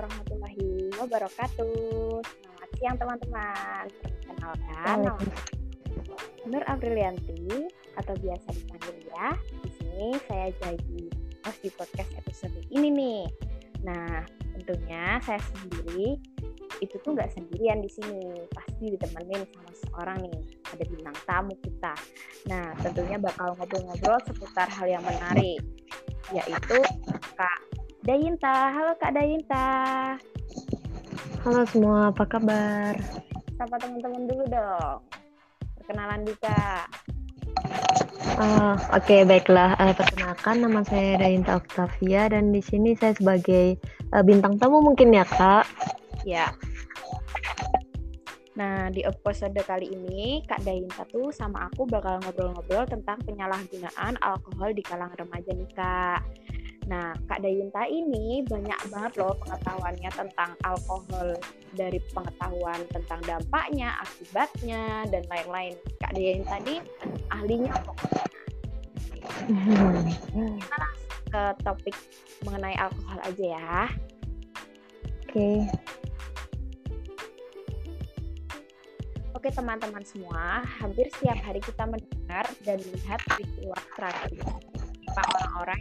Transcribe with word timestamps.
warahmatullahi 0.00 0.88
wabarakatuh. 0.96 2.24
Selamat 2.24 2.70
siang 2.80 2.96
teman-teman. 2.96 3.84
Perkenalkan, 4.00 4.96
nama 5.04 5.20
Nur 6.48 6.64
Aprilianti 6.64 7.68
atau 8.00 8.16
biasa 8.16 8.48
dipanggil 8.56 8.96
ya. 9.12 9.36
Di 9.60 9.70
sini 9.76 10.08
saya 10.24 10.48
jadi 10.56 11.04
host 11.44 11.60
di 11.60 11.70
podcast 11.76 12.16
episode 12.16 12.56
ini 12.72 12.88
nih. 12.88 13.22
Nah, 13.84 14.24
tentunya 14.56 15.20
saya 15.20 15.36
sendiri 15.52 16.16
itu 16.80 16.96
tuh 17.04 17.12
nggak 17.12 17.36
sendirian 17.36 17.84
di 17.84 17.92
sini, 17.92 18.40
pasti 18.56 18.96
ditemenin 18.96 19.44
sama 19.52 19.72
seorang 19.84 20.18
nih, 20.24 20.40
ada 20.72 20.84
bintang 20.88 21.16
tamu 21.28 21.52
kita. 21.60 21.92
Nah, 22.48 22.72
tentunya 22.80 23.20
bakal 23.20 23.52
ngobrol-ngobrol 23.52 24.16
seputar 24.24 24.64
hal 24.64 24.88
yang 24.88 25.04
menarik, 25.04 25.60
yaitu 26.32 26.80
Kak 27.36 27.69
Dayinta. 28.10 28.74
Halo 28.74 28.92
Kak 28.98 29.14
Dayinta. 29.14 29.66
Halo 31.46 31.62
semua, 31.70 32.10
apa 32.10 32.26
kabar? 32.26 32.98
Sapa 33.54 33.78
teman-teman 33.78 34.26
dulu 34.26 34.50
dong. 34.50 34.98
Perkenalan 35.78 36.26
Dika. 36.26 36.90
Uh, 38.34 38.74
Oke, 38.90 39.14
okay, 39.14 39.20
baiklah. 39.22 39.78
Uh, 39.78 39.94
perkenalkan, 39.94 40.58
nama 40.58 40.82
saya 40.82 41.22
Dayinta 41.22 41.62
Octavia 41.62 42.26
dan 42.26 42.50
di 42.50 42.58
sini 42.58 42.98
saya 42.98 43.14
sebagai 43.14 43.78
uh, 44.10 44.26
bintang 44.26 44.58
tamu 44.58 44.82
mungkin 44.82 45.14
ya, 45.14 45.22
Kak? 45.22 45.70
Ya. 46.26 46.50
Nah, 48.58 48.90
di 48.90 49.06
episode 49.06 49.54
kali 49.62 49.86
ini, 49.86 50.42
Kak 50.50 50.66
Dayinta 50.66 51.06
tuh 51.14 51.30
sama 51.30 51.70
aku 51.70 51.86
bakal 51.86 52.18
ngobrol-ngobrol 52.26 52.90
tentang 52.90 53.22
penyalahgunaan 53.22 54.18
alkohol 54.18 54.74
di 54.74 54.82
kalangan 54.82 55.14
remaja 55.14 55.54
nih, 55.54 55.70
Kak. 55.78 56.49
Nah, 56.90 57.14
Kak 57.30 57.38
Dayunta 57.38 57.86
ini 57.86 58.42
banyak 58.42 58.90
banget 58.90 59.22
loh 59.22 59.38
pengetahuannya 59.46 60.10
tentang 60.10 60.58
alkohol 60.66 61.38
dari 61.78 62.02
pengetahuan 62.10 62.82
tentang 62.90 63.22
dampaknya, 63.22 63.94
akibatnya, 64.02 65.06
dan 65.06 65.22
lain-lain. 65.30 65.78
Kak 66.02 66.18
Dayunta 66.18 66.58
ini 66.66 66.82
ahlinya 67.30 67.78
pokoknya. 67.86 68.26
Kita 70.58 70.76
langsung 70.82 71.22
ke 71.30 71.42
topik 71.62 71.96
mengenai 72.42 72.74
alkohol 72.74 73.18
aja 73.22 73.44
ya. 73.54 73.78
Oke. 75.30 75.30
Okay. 75.30 75.58
Oke 79.30 79.48
teman-teman 79.54 80.02
semua, 80.02 80.66
hampir 80.82 81.06
setiap 81.14 81.38
hari 81.38 81.62
kita 81.62 81.86
mendengar 81.86 82.44
dan 82.66 82.82
melihat 82.82 83.22
peristiwa 83.30 83.78
tragis 83.94 84.42
orang-orang 85.16 85.80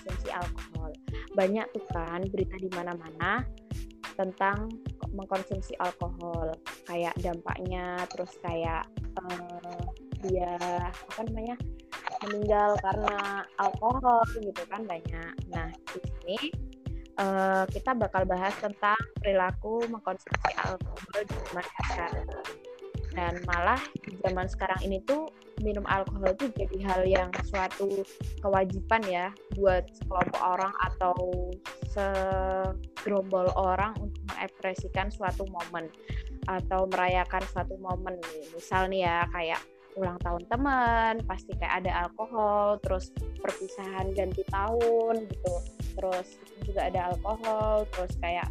mengkonsumsi 0.00 0.28
alkohol. 0.32 0.90
Banyak 1.36 1.66
tuh 1.76 1.84
kan 1.92 2.20
berita 2.32 2.56
di 2.56 2.68
mana-mana 2.72 3.44
tentang 4.16 4.68
mengkonsumsi 5.12 5.76
alkohol, 5.80 6.52
kayak 6.88 7.12
dampaknya, 7.20 8.00
terus 8.12 8.32
kayak 8.44 8.84
uh, 9.16 9.80
dia 10.24 10.56
apa 10.92 11.20
namanya 11.24 11.56
meninggal 12.28 12.76
karena 12.84 13.44
alkohol 13.56 14.24
gitu 14.36 14.62
kan 14.68 14.84
banyak. 14.84 15.32
Nah 15.48 15.68
di 15.92 16.00
sini 16.04 16.38
uh, 17.16 17.64
kita 17.68 17.96
bakal 17.96 18.28
bahas 18.28 18.52
tentang 18.60 18.98
perilaku 19.20 19.88
mengkonsumsi 19.88 20.52
alkohol 20.60 21.20
di 21.24 21.36
masyarakat 21.56 22.12
dan 23.16 23.34
malah 23.48 23.80
zaman 24.22 24.46
sekarang 24.46 24.80
ini 24.86 25.02
tuh 25.02 25.29
minum 25.60 25.84
alkohol 25.86 26.32
itu 26.32 26.48
jadi 26.56 26.76
hal 26.88 27.02
yang 27.06 27.30
suatu 27.46 28.02
kewajiban 28.40 29.02
ya 29.06 29.26
buat 29.56 29.84
sekelompok 30.00 30.40
orang 30.40 30.72
atau 30.92 31.14
segerombol 31.90 33.50
orang 33.56 33.92
untuk 34.00 34.22
mengekspresikan 34.32 35.12
suatu 35.12 35.44
momen 35.48 35.90
atau 36.48 36.88
merayakan 36.88 37.42
suatu 37.52 37.76
momen 37.78 38.16
nih. 38.16 38.46
Misal 38.56 38.88
nih 38.88 39.04
ya 39.04 39.26
kayak 39.30 39.60
ulang 39.98 40.18
tahun 40.22 40.46
teman, 40.46 41.14
pasti 41.26 41.52
kayak 41.58 41.84
ada 41.84 42.06
alkohol, 42.06 42.78
terus 42.80 43.10
perpisahan 43.42 44.14
ganti 44.14 44.46
tahun 44.48 45.26
gitu. 45.26 45.54
Terus 45.98 46.28
juga 46.62 46.86
ada 46.86 47.10
alkohol, 47.10 47.84
terus 47.90 48.14
kayak 48.22 48.48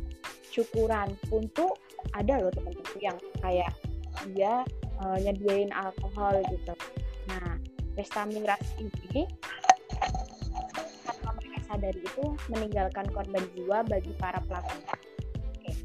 syukuran 0.49 1.15
pun 1.29 1.47
tuh 1.55 1.71
ada 2.17 2.41
loh 2.41 2.51
teman-teman 2.51 2.97
yang 2.99 3.17
kayak 3.39 3.71
dia 4.35 4.65
uh, 4.99 5.17
nyediain 5.21 5.71
alkohol 5.71 6.43
gitu. 6.51 6.73
Pesta 7.99 8.23
miras 8.31 8.63
ini 8.79 9.27
tanpa 11.03 11.35
mereka 11.35 11.59
sadari 11.67 11.99
itu 11.99 12.31
meninggalkan 12.47 13.03
korban 13.11 13.43
jiwa 13.51 13.83
bagi 13.83 14.15
para 14.15 14.39
pelaku. 14.47 14.71
Oke. 15.43 15.75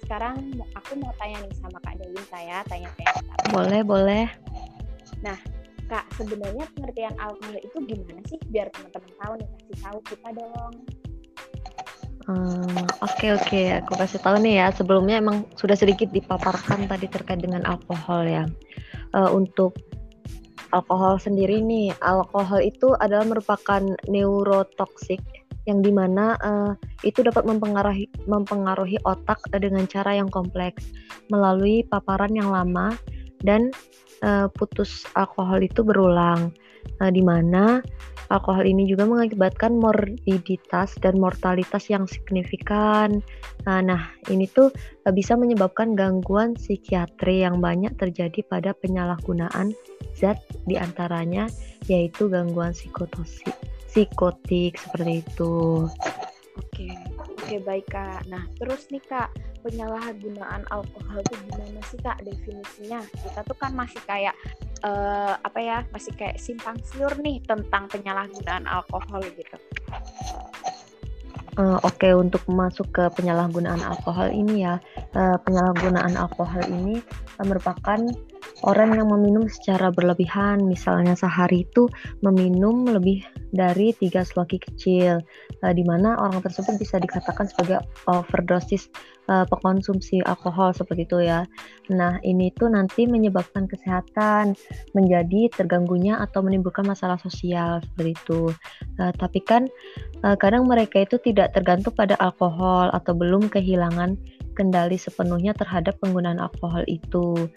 Sekarang 0.00 0.40
aku 0.72 0.96
mau 0.96 1.12
tanya 1.20 1.44
nih 1.44 1.52
sama 1.60 1.76
Kak 1.84 2.00
Dewinta 2.00 2.40
ya, 2.40 2.64
tanya-tanya. 2.72 3.20
Boleh, 3.52 3.84
boleh. 3.84 4.24
Nah, 5.20 5.36
Kak, 5.92 6.08
sebenarnya 6.16 6.64
pengertian 6.72 7.12
alkohol 7.20 7.60
itu 7.60 7.76
gimana 7.84 8.24
sih? 8.32 8.40
Biar 8.48 8.72
teman-teman 8.72 9.12
tahu 9.20 9.32
nih, 9.36 9.48
kasih 9.52 9.78
tahu 9.84 9.98
kita 10.08 10.28
dong. 10.32 10.74
Hmm, 12.32 12.80
oke 13.04 13.26
oke, 13.28 13.62
aku 13.76 13.92
kasih 14.00 14.24
tahu 14.24 14.40
nih 14.40 14.56
ya. 14.56 14.72
Sebelumnya 14.72 15.20
emang 15.20 15.44
sudah 15.60 15.76
sedikit 15.76 16.08
dipaparkan 16.16 16.88
tadi 16.88 17.12
terkait 17.12 17.44
dengan 17.44 17.60
alkohol 17.68 18.24
ya. 18.24 18.48
Uh, 19.12 19.28
untuk 19.36 19.91
alkohol 20.72 21.20
sendiri 21.20 21.60
nih, 21.60 21.92
alkohol 22.00 22.64
itu 22.64 22.96
adalah 22.98 23.28
merupakan 23.28 23.82
neurotoksik 24.08 25.20
yang 25.70 25.78
di 25.78 25.94
mana 25.94 26.34
uh, 26.42 26.72
itu 27.06 27.22
dapat 27.22 27.46
mempengaruhi 27.46 28.10
mempengaruhi 28.26 28.98
otak 29.06 29.38
dengan 29.54 29.86
cara 29.86 30.18
yang 30.18 30.26
kompleks 30.26 30.90
melalui 31.30 31.86
paparan 31.86 32.34
yang 32.34 32.50
lama 32.50 32.98
dan 33.46 33.70
uh, 34.26 34.50
putus 34.50 35.06
alkohol 35.14 35.62
itu 35.62 35.86
berulang, 35.86 36.50
uh, 37.00 37.10
di 37.10 37.22
mana 37.22 37.82
alkohol 38.32 38.64
ini 38.64 38.88
juga 38.88 39.04
mengakibatkan 39.04 39.76
morbiditas 39.76 40.96
dan 41.04 41.20
mortalitas 41.20 41.92
yang 41.92 42.08
signifikan. 42.08 43.20
Nah, 43.68 43.84
nah 43.84 44.02
ini 44.32 44.48
tuh 44.48 44.72
uh, 45.04 45.12
bisa 45.12 45.36
menyebabkan 45.36 45.92
gangguan 45.92 46.56
psikiatri 46.56 47.44
yang 47.44 47.60
banyak 47.60 47.92
terjadi 48.00 48.40
pada 48.48 48.72
penyalahgunaan 48.72 49.76
zat 50.16 50.40
di 50.64 50.80
antaranya 50.80 51.46
yaitu 51.90 52.30
gangguan 52.30 52.72
psikotosi, 52.72 53.48
psikotik 53.90 54.80
seperti 54.80 55.20
itu. 55.20 55.86
Oke, 56.52 56.92
oke 57.16 57.54
baik 57.64 57.86
kak. 57.88 58.28
Nah 58.28 58.44
terus 58.60 58.84
nih 58.92 59.00
kak, 59.08 59.32
penyalahgunaan 59.64 60.68
alkohol 60.68 61.24
itu 61.24 61.34
gimana 61.48 61.80
sih 61.88 61.98
kak 62.00 62.20
definisinya? 62.20 63.00
Kita 63.08 63.40
tuh 63.44 63.56
kan 63.56 63.72
masih 63.72 64.00
kayak 64.04 64.36
uh, 64.84 65.40
apa 65.40 65.58
ya 65.58 65.78
masih 65.94 66.12
kayak 66.12 66.36
simpang 66.36 66.76
siur 66.84 67.12
nih 67.24 67.40
tentang 67.48 67.88
penyalahgunaan 67.88 68.68
alkohol 68.68 69.24
gitu. 69.32 69.56
Uh, 71.60 71.76
Oke, 71.84 72.08
okay, 72.08 72.12
untuk 72.16 72.40
masuk 72.48 72.88
ke 72.96 73.04
penyalahgunaan 73.12 73.84
alkohol 73.84 74.32
ini 74.32 74.64
ya, 74.64 74.80
uh, 75.12 75.36
penyalahgunaan 75.44 76.16
alkohol 76.16 76.64
ini 76.64 77.04
uh, 77.36 77.44
merupakan 77.44 78.00
orang 78.64 78.96
yang 78.96 79.12
meminum 79.12 79.44
secara 79.52 79.92
berlebihan, 79.92 80.64
misalnya 80.64 81.12
sehari 81.12 81.68
itu 81.68 81.92
meminum 82.24 82.88
lebih 82.88 83.28
dari 83.52 83.92
tiga 83.94 84.24
sloki 84.24 84.56
kecil, 84.58 85.20
uh, 85.60 85.72
di 85.72 85.84
mana 85.84 86.16
orang 86.18 86.40
tersebut 86.40 86.80
bisa 86.80 86.96
dikatakan 86.98 87.46
sebagai 87.46 87.84
overdosis 88.08 88.88
uh, 89.28 89.44
pengkonsumsi 89.46 90.24
alkohol 90.24 90.72
seperti 90.72 91.04
itu 91.04 91.18
ya. 91.22 91.44
Nah, 91.92 92.16
ini 92.24 92.50
tuh 92.56 92.72
nanti 92.72 93.04
menyebabkan 93.04 93.68
kesehatan 93.68 94.56
menjadi 94.96 95.52
terganggunya 95.52 96.18
atau 96.18 96.40
menimbulkan 96.40 96.88
masalah 96.88 97.20
sosial 97.20 97.84
seperti 97.84 98.16
itu. 98.16 98.42
Uh, 98.98 99.12
tapi 99.20 99.44
kan 99.44 99.68
uh, 100.24 100.34
kadang 100.34 100.66
mereka 100.66 101.04
itu 101.04 101.20
tidak 101.20 101.52
tergantung 101.52 101.94
pada 101.94 102.16
alkohol 102.18 102.88
atau 102.90 103.12
belum 103.12 103.52
kehilangan 103.52 104.16
kendali 104.52 105.00
sepenuhnya 105.00 105.56
terhadap 105.56 105.96
penggunaan 106.00 106.38
alkohol 106.38 106.84
itu. 106.88 107.48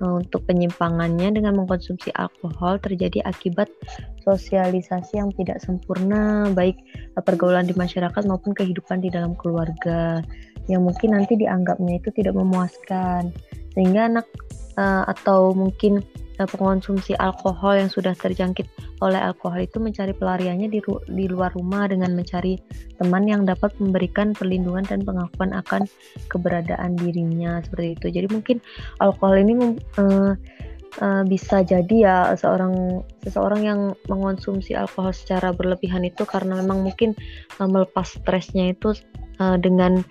Untuk 0.00 0.46
penyimpangannya 0.48 1.34
dengan 1.34 1.58
mengkonsumsi 1.58 2.14
alkohol 2.16 2.80
terjadi 2.80 3.22
akibat 3.26 3.68
sosialisasi 4.24 5.20
yang 5.20 5.30
tidak 5.36 5.60
sempurna, 5.60 6.48
baik 6.56 6.80
pergaulan 7.22 7.68
di 7.68 7.76
masyarakat 7.76 8.22
maupun 8.24 8.56
kehidupan 8.56 9.04
di 9.04 9.12
dalam 9.12 9.36
keluarga, 9.36 10.24
yang 10.66 10.82
mungkin 10.82 11.12
nanti 11.12 11.36
dianggapnya 11.36 12.00
itu 12.00 12.08
tidak 12.16 12.32
memuaskan, 12.32 13.30
sehingga 13.76 14.08
anak 14.08 14.26
uh, 14.80 15.04
atau 15.12 15.52
mungkin 15.52 16.00
pengonsumsi 16.42 17.14
alkohol 17.22 17.78
yang 17.78 17.90
sudah 17.90 18.10
terjangkit 18.18 18.66
oleh 18.98 19.20
alkohol 19.22 19.62
itu 19.62 19.78
mencari 19.78 20.10
pelariannya 20.10 20.66
di, 20.66 20.82
di 21.06 21.26
luar 21.30 21.54
rumah 21.54 21.86
dengan 21.86 22.18
mencari 22.18 22.58
teman 22.98 23.30
yang 23.30 23.46
dapat 23.46 23.70
memberikan 23.78 24.34
perlindungan 24.34 24.82
dan 24.82 25.06
pengakuan 25.06 25.54
akan 25.54 25.86
keberadaan 26.26 26.98
dirinya 26.98 27.62
seperti 27.62 27.94
itu. 27.94 28.06
Jadi 28.10 28.26
mungkin 28.34 28.56
alkohol 28.98 29.38
ini 29.46 29.78
uh, 30.02 30.34
uh, 31.02 31.22
bisa 31.26 31.64
jadi 31.64 31.96
ya 31.96 32.16
seorang 32.38 33.02
seseorang 33.24 33.62
yang 33.64 33.80
mengonsumsi 34.06 34.76
alkohol 34.76 35.10
secara 35.10 35.50
berlebihan 35.50 36.04
itu 36.06 36.22
karena 36.28 36.60
memang 36.60 36.84
mungkin 36.84 37.16
uh, 37.58 37.66
melepas 37.66 38.18
stresnya 38.20 38.74
itu 38.74 38.94
uh, 39.40 39.56
dengan 39.58 40.04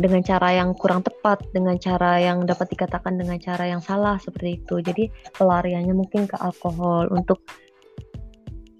dengan 0.00 0.24
cara 0.24 0.56
yang 0.56 0.72
kurang 0.72 1.04
tepat, 1.04 1.44
dengan 1.52 1.76
cara 1.76 2.20
yang 2.22 2.48
dapat 2.48 2.72
dikatakan 2.72 3.20
dengan 3.20 3.36
cara 3.36 3.68
yang 3.68 3.82
salah 3.84 4.16
seperti 4.16 4.62
itu. 4.62 4.80
Jadi 4.80 5.10
pelariannya 5.36 5.92
mungkin 5.92 6.24
ke 6.30 6.36
alkohol 6.40 7.10
untuk 7.12 7.44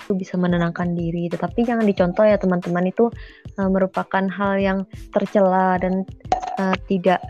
itu 0.00 0.16
bisa 0.16 0.34
menenangkan 0.40 0.96
diri. 0.96 1.28
Tetapi 1.28 1.62
jangan 1.62 1.84
dicontoh 1.86 2.24
ya 2.24 2.40
teman-teman 2.40 2.88
itu 2.88 3.12
uh, 3.60 3.68
merupakan 3.68 4.24
hal 4.26 4.56
yang 4.58 4.78
tercela 5.12 5.76
dan 5.76 6.08
uh, 6.56 6.76
tidak 6.88 7.20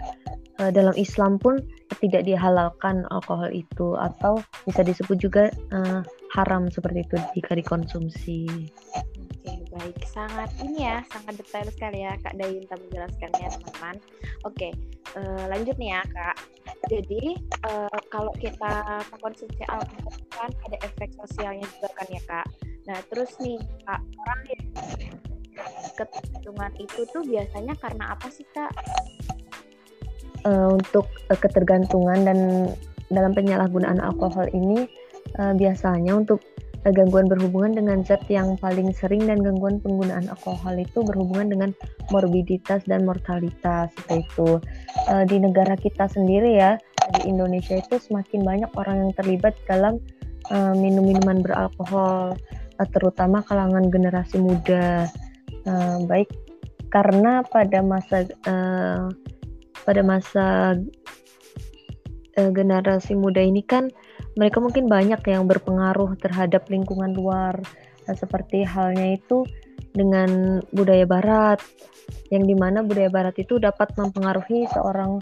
dalam 0.61 0.93
Islam 0.93 1.41
pun 1.41 1.57
tidak 1.99 2.23
dihalalkan 2.23 3.03
alkohol 3.11 3.51
itu 3.51 3.99
atau 3.99 4.39
bisa 4.69 4.87
disebut 4.87 5.17
juga 5.19 5.51
uh, 5.75 6.07
haram 6.39 6.71
seperti 6.71 7.03
itu 7.03 7.17
jika 7.35 7.59
dikonsumsi. 7.59 8.47
Oke, 9.41 9.53
baik. 9.73 9.99
Sangat 10.07 10.51
ini 10.63 10.87
ya, 10.87 11.03
sangat 11.11 11.41
detail 11.41 11.67
sekali 11.73 12.05
ya 12.07 12.13
Kak 12.23 12.37
Dayinta 12.39 12.77
menjelaskannya 12.77 13.49
teman-teman. 13.51 13.97
Oke, 14.47 14.69
uh, 15.17 15.45
lanjut 15.51 15.75
nih 15.81 15.97
ya 15.97 16.03
Kak. 16.15 16.37
Jadi 16.87 17.41
uh, 17.67 17.99
kalau 18.13 18.33
kita 18.39 19.03
konsumsi 19.19 19.63
alkohol 19.67 20.15
kan 20.31 20.51
ada 20.71 20.79
efek 20.87 21.11
sosialnya 21.19 21.67
juga 21.79 21.89
kan 21.99 22.07
ya 22.13 22.23
Kak. 22.29 22.47
Nah, 22.87 22.99
terus 23.11 23.35
nih 23.43 23.59
Kak, 23.89 24.01
orang 24.01 24.41
yang 24.49 24.65
ketergantungan 25.97 26.73
itu 26.81 27.01
tuh 27.13 27.23
biasanya 27.25 27.75
karena 27.81 28.05
apa 28.13 28.29
sih 28.33 28.47
Kak? 28.53 28.73
Uh, 30.41 30.73
untuk 30.73 31.05
uh, 31.29 31.37
ketergantungan 31.37 32.25
dan 32.25 32.39
dalam 33.13 33.37
penyalahgunaan 33.37 34.01
alkohol 34.01 34.49
ini 34.57 34.89
uh, 35.37 35.53
biasanya 35.53 36.17
untuk 36.17 36.41
uh, 36.87 36.93
gangguan 36.93 37.29
berhubungan 37.29 37.77
dengan 37.77 38.01
zat 38.01 38.25
yang 38.33 38.57
paling 38.57 38.89
sering 38.97 39.29
dan 39.29 39.45
gangguan 39.45 39.77
penggunaan 39.85 40.33
alkohol 40.33 40.81
itu 40.81 41.05
berhubungan 41.05 41.53
dengan 41.53 41.71
morbiditas 42.09 42.81
dan 42.89 43.05
mortalitas 43.05 43.93
seperti 43.93 44.25
itu. 44.25 44.51
Uh, 45.13 45.29
di 45.29 45.37
negara 45.37 45.77
kita 45.77 46.09
sendiri 46.09 46.57
ya, 46.57 46.81
di 47.21 47.29
Indonesia 47.29 47.77
itu 47.77 48.01
semakin 48.01 48.41
banyak 48.41 48.71
orang 48.81 48.97
yang 49.05 49.13
terlibat 49.13 49.53
dalam 49.69 50.01
uh, 50.49 50.73
minum-minuman 50.73 51.45
beralkohol 51.45 52.33
Eh, 52.81 52.89
terutama 52.89 53.45
kalangan 53.45 53.93
generasi 53.93 54.41
muda 54.41 55.05
uh, 55.69 55.99
baik 56.09 56.33
karena 56.89 57.45
pada 57.45 57.85
masa 57.85 58.25
uh, 58.49 59.05
pada 59.85 60.01
masa 60.05 60.77
uh, 62.39 62.51
generasi 62.53 63.17
muda 63.17 63.41
ini 63.41 63.65
kan 63.65 63.89
mereka 64.39 64.63
mungkin 64.63 64.87
banyak 64.87 65.21
yang 65.27 65.45
berpengaruh 65.51 66.15
terhadap 66.21 66.69
lingkungan 66.71 67.13
luar. 67.17 67.59
Nah, 68.07 68.15
seperti 68.17 68.63
halnya 68.65 69.19
itu 69.19 69.45
dengan 69.91 70.63
budaya 70.71 71.05
barat 71.05 71.59
yang 72.31 72.47
di 72.47 72.55
mana 72.55 72.87
budaya 72.87 73.11
barat 73.11 73.35
itu 73.43 73.59
dapat 73.59 73.91
mempengaruhi 73.99 74.67
seorang 74.71 75.19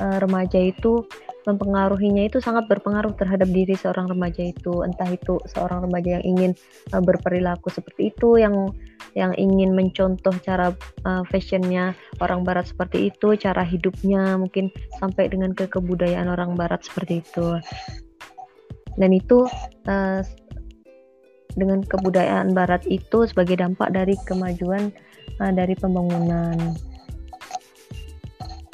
uh, 0.00 0.18
remaja 0.20 0.56
itu 0.60 1.04
mempengaruhinya 1.46 2.26
itu 2.26 2.42
sangat 2.42 2.66
berpengaruh 2.66 3.14
terhadap 3.14 3.46
diri 3.52 3.76
seorang 3.78 4.10
remaja 4.10 4.42
itu. 4.42 4.82
Entah 4.82 5.06
itu 5.12 5.38
seorang 5.46 5.86
remaja 5.86 6.18
yang 6.18 6.24
ingin 6.36 6.50
uh, 6.90 7.02
berperilaku 7.02 7.70
seperti 7.70 8.10
itu 8.10 8.40
yang 8.40 8.72
yang 9.16 9.32
ingin 9.40 9.72
mencontoh 9.72 10.36
cara 10.44 10.76
uh, 11.08 11.24
fashionnya 11.32 11.96
orang 12.20 12.44
barat 12.44 12.68
seperti 12.68 13.08
itu 13.08 13.32
cara 13.40 13.64
hidupnya 13.64 14.36
mungkin 14.36 14.68
sampai 15.00 15.32
dengan 15.32 15.56
ke 15.56 15.64
kebudayaan 15.72 16.28
orang 16.28 16.52
barat 16.52 16.84
seperti 16.84 17.24
itu. 17.24 17.56
Dan 19.00 19.16
itu 19.16 19.48
uh, 19.88 20.20
dengan 21.56 21.80
kebudayaan 21.80 22.52
barat 22.52 22.84
itu 22.84 23.24
sebagai 23.24 23.56
dampak 23.56 23.88
dari 23.96 24.20
kemajuan 24.28 24.92
uh, 25.40 25.52
dari 25.52 25.72
pembangunan. 25.72 26.76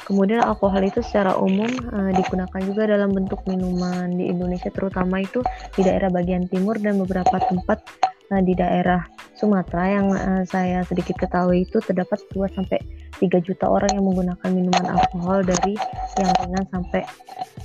Kemudian 0.03 0.43
alkohol 0.43 0.83
itu 0.83 0.99
secara 0.99 1.39
umum 1.39 1.71
uh, 1.95 2.11
digunakan 2.11 2.59
juga 2.67 2.83
dalam 2.91 3.15
bentuk 3.15 3.39
minuman. 3.47 4.11
Di 4.11 4.27
Indonesia 4.27 4.67
terutama 4.67 5.23
itu 5.23 5.39
di 5.79 5.87
daerah 5.87 6.11
bagian 6.11 6.51
timur 6.51 6.75
dan 6.83 6.99
beberapa 6.99 7.39
tempat 7.39 7.79
uh, 8.33 8.41
di 8.41 8.57
daerah 8.57 9.05
Sumatera 9.37 9.83
yang 10.01 10.07
uh, 10.13 10.43
saya 10.49 10.81
sedikit 10.89 11.21
ketahui 11.21 11.69
itu 11.69 11.77
terdapat 11.85 12.17
2 12.33 12.49
sampai 12.57 12.81
3 13.21 13.29
juta 13.45 13.69
orang 13.69 13.93
yang 13.93 14.05
menggunakan 14.09 14.49
minuman 14.49 14.97
alkohol 14.97 15.45
dari 15.45 15.77
yang 16.17 16.31
ringan 16.41 16.65
sampai 16.73 17.01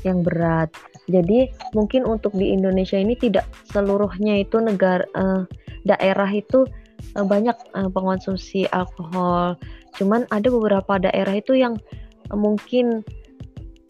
yang 0.05 0.20
berat. 0.20 0.69
Jadi 1.09 1.49
mungkin 1.73 2.05
untuk 2.05 2.37
di 2.37 2.53
Indonesia 2.53 3.00
ini 3.00 3.17
tidak 3.17 3.49
seluruhnya 3.73 4.44
itu 4.44 4.61
negara 4.61 5.09
uh, 5.17 5.49
daerah 5.88 6.29
itu 6.29 6.69
uh, 7.17 7.25
banyak 7.25 7.56
uh, 7.73 7.88
pengonsumsi 7.88 8.69
alkohol. 8.69 9.56
Cuman 9.97 10.29
ada 10.29 10.49
beberapa 10.53 11.00
daerah 11.00 11.35
itu 11.41 11.56
yang 11.56 11.81
mungkin 12.29 13.00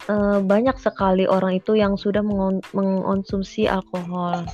uh, 0.07 0.39
banyak 0.39 0.79
sekali 0.79 1.27
orang 1.27 1.59
itu 1.59 1.75
yang 1.75 1.99
sudah 1.99 2.23
mengonsumsi 2.71 3.67
alkohol. 3.67 4.47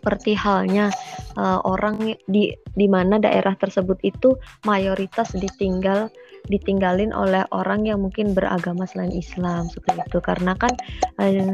Seperti 0.00 0.32
halnya 0.32 0.88
uh, 1.36 1.60
orang 1.68 2.16
di 2.24 2.56
di 2.72 2.86
mana 2.88 3.20
daerah 3.20 3.52
tersebut 3.52 4.00
itu 4.00 4.32
mayoritas 4.64 5.36
ditinggal 5.36 6.08
ditinggalin 6.48 7.12
oleh 7.12 7.44
orang 7.52 7.84
yang 7.84 8.00
mungkin 8.00 8.32
beragama 8.32 8.88
selain 8.88 9.12
Islam 9.12 9.68
seperti 9.68 10.08
itu 10.08 10.18
karena 10.24 10.56
kan 10.56 10.72
uh, 11.20 11.52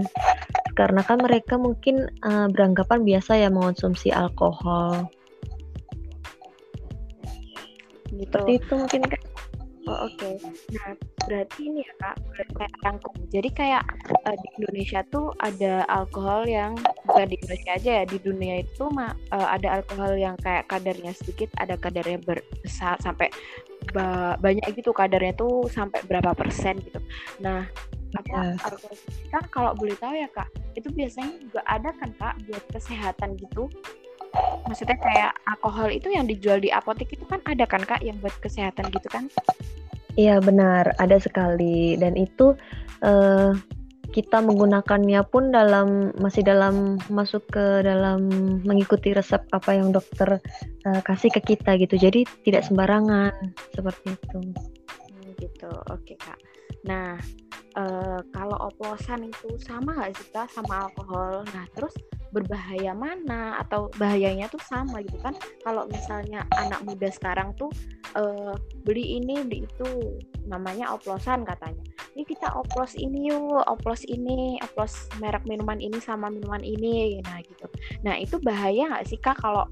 karena 0.78 1.02
kan 1.02 1.19
mereka 1.19 1.58
mungkin 1.58 2.06
uh, 2.22 2.46
beranggapan 2.46 3.02
biasa 3.02 3.34
ya 3.34 3.50
mengonsumsi 3.50 4.14
alkohol. 4.14 5.10
Gitu. 8.14 8.31
Seperti 8.31 8.52
itu 8.62 8.72
mungkin 8.78 9.02
kan 9.10 9.22
Oh 9.86 10.10
oke. 10.10 10.18
Okay. 10.18 10.34
Nah 10.74 10.98
berarti 11.26 11.60
ini 11.70 11.80
ya 11.86 11.92
kak 12.02 12.16
kayak 12.58 12.74
rangkum. 12.82 13.14
Jadi 13.30 13.48
kayak 13.54 13.82
uh, 14.26 14.34
di 14.34 14.48
Indonesia 14.58 15.00
tuh 15.14 15.30
ada 15.38 15.86
alkohol 15.86 16.42
yang 16.50 16.74
bukan 17.06 17.30
di 17.30 17.38
Indonesia 17.38 17.72
aja 17.78 17.90
ya 18.02 18.04
di 18.04 18.18
dunia 18.18 18.66
itu 18.66 18.84
mah 18.90 19.14
uh, 19.30 19.48
ada 19.54 19.78
alkohol 19.78 20.18
yang 20.18 20.34
kayak 20.42 20.66
kadarnya 20.66 21.14
sedikit, 21.14 21.50
ada 21.62 21.78
kadarnya 21.78 22.18
besar 22.66 22.98
sampai 22.98 23.30
ba 23.94 24.34
banyak 24.42 24.66
gitu 24.74 24.90
kadarnya 24.90 25.38
tuh 25.38 25.70
sampai 25.70 26.02
berapa 26.10 26.34
persen 26.34 26.82
gitu. 26.82 26.98
Nah 27.38 27.62
apa 28.18 28.38
yes. 28.54 28.58
alkohol 28.66 28.96
kan 29.30 29.44
kalau 29.54 29.72
boleh 29.78 29.94
tahu 29.98 30.14
ya 30.14 30.28
kak 30.34 30.48
itu 30.74 30.88
biasanya 30.94 31.34
juga 31.42 31.60
ada 31.66 31.90
kan 32.00 32.10
kak 32.16 32.34
buat 32.48 32.64
kesehatan 32.74 33.38
gitu 33.38 33.70
maksudnya 34.66 34.98
kayak 34.98 35.32
alkohol 35.46 35.88
itu 35.88 36.10
yang 36.10 36.26
dijual 36.26 36.58
di 36.58 36.70
apotek 36.74 37.12
itu 37.14 37.24
kan 37.26 37.40
ada 37.46 37.64
kan 37.64 37.82
kak 37.82 38.02
yang 38.02 38.18
buat 38.18 38.34
kesehatan 38.42 38.90
gitu 38.90 39.08
kan? 39.08 39.30
Iya 40.16 40.40
benar. 40.40 40.96
Ada 40.96 41.20
sekali. 41.20 41.94
Dan 42.00 42.16
itu 42.16 42.56
uh, 43.04 43.52
kita 44.11 44.40
menggunakannya 44.40 45.20
pun 45.28 45.52
dalam 45.52 46.11
masih 46.16 46.40
dalam 46.40 46.96
masuk 47.12 47.44
ke 47.52 47.84
dalam 47.84 48.28
mengikuti 48.64 49.12
resep 49.12 49.44
apa 49.52 49.76
yang 49.76 49.92
dokter 49.92 50.40
uh, 50.88 51.00
kasih 51.04 51.28
ke 51.37 51.54
kita 51.56 51.76
gitu. 51.76 52.00
Jadi 52.00 52.25
tidak 52.49 52.64
sembarangan 52.64 53.32
seperti 53.76 54.16
itu. 54.16 54.38
Hmm, 54.40 55.28
gitu. 55.37 55.70
Oke 55.92 56.16
kak 56.16 56.55
nah 56.87 57.19
uh, 57.76 58.21
kalau 58.33 58.57
oplosan 58.73 59.28
itu 59.28 59.55
sama 59.61 59.95
nggak 59.95 60.12
sih 60.16 60.28
kak 60.33 60.49
sama 60.50 60.88
alkohol? 60.88 61.45
Nah 61.52 61.64
terus 61.76 61.93
berbahaya 62.33 62.97
mana? 62.97 63.61
Atau 63.62 63.93
bahayanya 64.00 64.49
tuh 64.49 64.61
sama 64.64 65.05
gitu 65.05 65.21
kan? 65.21 65.37
Kalau 65.62 65.85
misalnya 65.87 66.49
anak 66.57 66.83
muda 66.83 67.09
sekarang 67.12 67.52
tuh 67.55 67.71
uh, 68.16 68.57
beli 68.83 69.21
ini 69.21 69.45
beli 69.45 69.69
itu 69.69 70.19
namanya 70.49 70.90
oplosan 70.97 71.45
katanya. 71.45 71.85
Ini 72.16 72.25
kita 72.25 72.49
oplos 72.57 72.97
ini 72.97 73.28
yuk 73.28 73.61
oplos 73.69 74.00
ini 74.09 74.57
oplos 74.64 75.12
merek 75.21 75.45
minuman 75.45 75.76
ini 75.76 76.00
sama 76.00 76.33
minuman 76.33 76.64
ini. 76.64 77.21
Nah 77.21 77.45
gitu. 77.45 77.69
Nah 78.02 78.16
itu 78.16 78.40
bahaya 78.40 78.88
nggak 78.88 79.07
sih 79.07 79.21
kak 79.21 79.37
kalau 79.38 79.69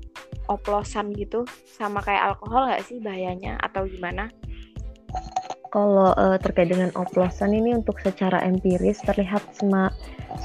oplosan 0.52 1.08
gitu 1.16 1.48
sama 1.64 2.04
kayak 2.04 2.36
alkohol 2.36 2.68
nggak 2.68 2.84
sih 2.84 3.00
bahayanya? 3.00 3.56
Atau 3.64 3.88
gimana 3.88 4.28
kalau 5.74 6.14
uh, 6.14 6.38
terkait 6.38 6.70
dengan 6.70 6.94
oplosan 6.94 7.50
ini 7.50 7.74
untuk 7.74 7.98
secara 7.98 8.38
empiris 8.46 9.02
terlihat 9.02 9.42
semak, 9.58 9.90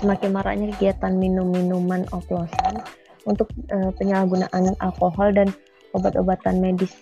semakin 0.02 0.34
maraknya 0.34 0.74
kegiatan 0.74 1.14
minum-minuman 1.14 2.10
oplosan 2.10 2.82
untuk 3.30 3.46
uh, 3.70 3.94
penyalahgunaan 4.02 4.74
alkohol 4.82 5.30
dan 5.30 5.54
obat-obatan 5.94 6.58
medis. 6.58 6.98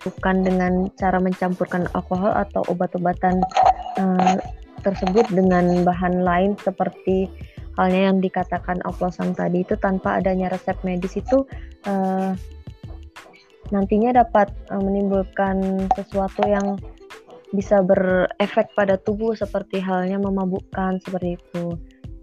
Bukan 0.00 0.48
dengan 0.48 0.88
cara 0.96 1.20
mencampurkan 1.20 1.92
alkohol 1.92 2.32
atau 2.32 2.64
obat-obatan 2.72 3.44
uh, 4.00 4.40
tersebut 4.80 5.28
dengan 5.28 5.84
bahan 5.84 6.24
lain 6.24 6.56
seperti 6.56 7.28
halnya 7.76 8.08
yang 8.08 8.24
dikatakan 8.24 8.80
oplosan 8.88 9.36
tadi 9.36 9.60
itu 9.60 9.76
tanpa 9.76 10.24
adanya 10.24 10.48
resep 10.48 10.80
medis 10.88 11.20
itu 11.20 11.44
uh, 11.84 12.32
nantinya 13.68 14.24
dapat 14.24 14.48
menimbulkan 14.72 15.84
sesuatu 15.94 16.48
yang 16.48 16.80
bisa 17.50 17.82
berefek 17.82 18.70
pada 18.78 18.94
tubuh 18.98 19.34
seperti 19.34 19.82
halnya 19.82 20.18
memabukkan 20.18 21.02
seperti 21.02 21.38
itu. 21.38 21.76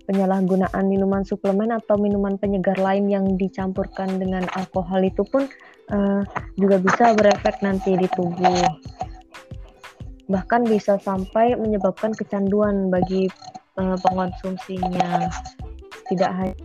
penyalahgunaan 0.07 0.87
minuman 0.87 1.27
suplemen 1.27 1.67
atau 1.67 1.99
minuman 1.99 2.39
penyegar 2.39 2.79
lain 2.79 3.11
yang 3.11 3.35
dicampurkan 3.35 4.07
dengan 4.15 4.47
alkohol 4.55 5.03
itu 5.03 5.19
pun 5.27 5.51
uh, 5.91 6.23
juga 6.55 6.79
bisa 6.79 7.11
berefek 7.11 7.59
nanti 7.59 7.91
di 7.99 8.07
tubuh. 8.15 8.63
Bahkan 10.31 10.63
bisa 10.71 10.95
sampai 11.03 11.59
menyebabkan 11.59 12.15
kecanduan 12.15 12.87
bagi 12.87 13.27
uh, 13.83 13.99
pengonsumsinya. 13.99 15.27
Tidak 16.07 16.31
hanya 16.31 16.55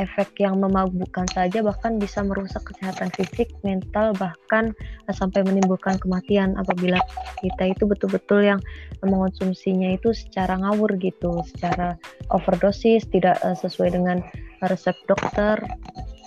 efek 0.00 0.40
yang 0.40 0.60
memabukkan 0.60 1.28
saja 1.32 1.60
bahkan 1.60 2.00
bisa 2.00 2.24
merusak 2.24 2.64
kesehatan 2.64 3.12
fisik, 3.12 3.52
mental 3.60 4.16
bahkan 4.16 4.72
uh, 5.08 5.14
sampai 5.14 5.44
menimbulkan 5.44 6.00
kematian 6.00 6.56
apabila 6.56 7.00
kita 7.40 7.72
itu 7.72 7.84
betul-betul 7.84 8.44
yang 8.44 8.60
mengonsumsinya 9.04 9.92
itu 9.92 10.14
secara 10.16 10.56
ngawur 10.60 10.96
gitu, 11.00 11.44
secara 11.44 11.98
overdosis, 12.32 13.04
tidak 13.10 13.36
uh, 13.44 13.56
sesuai 13.56 13.92
dengan 13.92 14.24
resep 14.64 14.96
dokter 15.04 15.60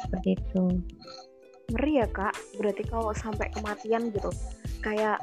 seperti 0.06 0.38
itu. 0.38 0.84
Ngeri 1.74 1.94
ya 1.98 2.08
kak, 2.12 2.36
berarti 2.62 2.84
kalau 2.86 3.10
sampai 3.18 3.50
kematian 3.50 4.14
gitu, 4.14 4.30
kayak 4.86 5.18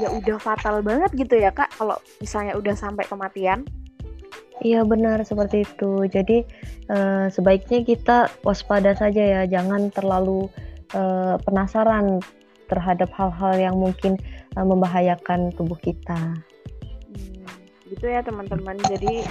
ya 0.00 0.08
udah 0.08 0.40
fatal 0.40 0.80
banget 0.80 1.12
gitu 1.12 1.36
ya 1.36 1.52
kak, 1.52 1.68
kalau 1.76 2.00
misalnya 2.22 2.56
udah 2.56 2.72
sampai 2.72 3.04
kematian. 3.04 3.68
Iya 4.64 4.88
benar 4.88 5.20
seperti 5.20 5.68
itu. 5.68 6.08
Jadi 6.08 6.46
uh, 6.88 7.28
sebaiknya 7.28 7.84
kita 7.84 8.32
waspada 8.40 8.96
saja 8.96 9.20
ya, 9.20 9.42
jangan 9.44 9.92
terlalu 9.92 10.48
uh, 10.96 11.36
penasaran 11.44 12.24
terhadap 12.66 13.12
hal-hal 13.14 13.54
yang 13.60 13.76
mungkin 13.76 14.16
uh, 14.56 14.64
membahayakan 14.64 15.52
tubuh 15.54 15.76
kita. 15.76 16.40
Hmm, 17.12 17.46
gitu 17.92 18.06
ya 18.08 18.24
teman-teman. 18.24 18.80
Jadi 18.88 19.22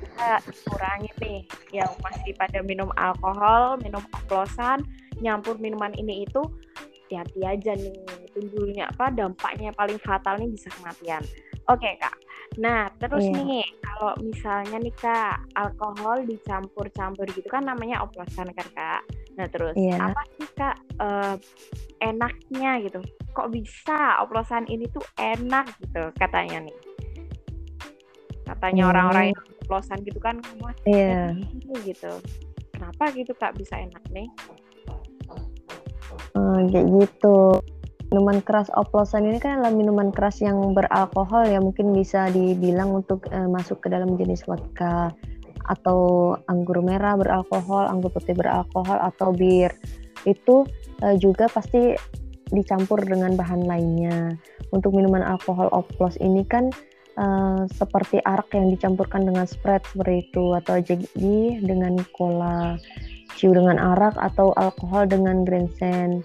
kita 0.00 0.40
kurangi 0.64 1.10
nih 1.20 1.40
yang 1.76 1.90
masih 2.00 2.32
pada 2.40 2.64
minum 2.64 2.88
alkohol, 2.96 3.76
minum 3.84 4.00
oplosan, 4.16 4.80
nyampur 5.20 5.60
minuman 5.60 5.92
ini 5.94 6.24
itu 6.24 6.40
hati-hati 7.04 7.40
aja 7.44 7.72
nih 7.76 7.94
timbulnya 8.32 8.90
apa 8.90 9.12
dampaknya 9.12 9.70
paling 9.76 10.00
fatal 10.02 10.40
nih 10.40 10.50
bisa 10.50 10.72
kematian. 10.74 11.22
Oke 11.72 11.96
kak. 11.96 12.14
Nah 12.60 12.86
terus 13.00 13.24
yeah. 13.24 13.40
nih 13.40 13.66
kalau 13.80 14.14
misalnya 14.20 14.76
nih 14.78 14.94
kak 14.94 15.40
alkohol 15.56 16.22
dicampur-campur 16.28 17.26
gitu 17.32 17.48
kan 17.48 17.64
namanya 17.64 18.04
oplosan 18.04 18.52
kan 18.52 18.68
kak. 18.76 19.02
Nah 19.34 19.46
terus 19.48 19.74
yeah. 19.74 20.12
apa 20.12 20.22
sih 20.36 20.48
kak 20.54 20.76
uh, 21.00 21.34
enaknya 22.04 22.84
gitu? 22.84 23.00
Kok 23.32 23.50
bisa 23.50 24.20
oplosan 24.22 24.68
ini 24.68 24.86
tuh 24.92 25.02
enak 25.16 25.72
gitu 25.80 26.12
katanya 26.20 26.68
nih? 26.68 26.76
Katanya 28.44 28.92
orang-orang 28.92 29.32
yang 29.32 29.42
oplosan 29.64 30.04
gitu 30.04 30.20
kan, 30.20 30.36
Iya. 30.84 31.32
Yeah. 31.32 31.80
gitu. 31.80 32.12
Kenapa 32.76 33.08
gitu 33.16 33.32
kak 33.40 33.56
bisa 33.56 33.80
enak 33.80 34.04
nih? 34.12 34.28
Hmm, 36.36 36.68
kayak 36.68 36.86
gitu 36.92 37.62
minuman 38.14 38.38
keras 38.46 38.70
oplosan 38.78 39.26
ini 39.26 39.42
kan 39.42 39.58
adalah 39.58 39.74
minuman 39.74 40.14
keras 40.14 40.38
yang 40.38 40.70
beralkohol 40.70 41.50
ya 41.50 41.58
mungkin 41.58 41.90
bisa 41.90 42.30
dibilang 42.30 42.94
untuk 42.94 43.26
uh, 43.34 43.50
masuk 43.50 43.82
ke 43.82 43.90
dalam 43.90 44.14
jenis 44.14 44.46
vodka 44.46 45.10
atau 45.66 46.30
anggur 46.46 46.78
merah 46.78 47.18
beralkohol, 47.18 47.90
anggur 47.90 48.14
putih 48.14 48.38
beralkohol 48.38 49.02
atau 49.02 49.34
bir. 49.34 49.74
Itu 50.22 50.62
uh, 51.02 51.16
juga 51.18 51.50
pasti 51.50 51.98
dicampur 52.54 53.02
dengan 53.02 53.34
bahan 53.34 53.66
lainnya. 53.66 54.38
Untuk 54.70 54.94
minuman 54.94 55.26
alkohol 55.26 55.66
oplos 55.74 56.14
ini 56.22 56.46
kan 56.46 56.70
uh, 57.18 57.66
seperti 57.66 58.22
arak 58.22 58.54
yang 58.54 58.70
dicampurkan 58.70 59.26
dengan 59.26 59.42
Sprite 59.42 59.90
seperti 59.90 60.30
itu 60.30 60.54
atau 60.54 60.78
jadi 60.78 61.58
dengan 61.58 61.98
cola, 62.14 62.78
ciu 63.34 63.52
dengan 63.52 63.76
arak 63.76 64.14
atau 64.18 64.54
alkohol 64.56 65.10
dengan 65.10 65.42
Grandsen 65.42 66.22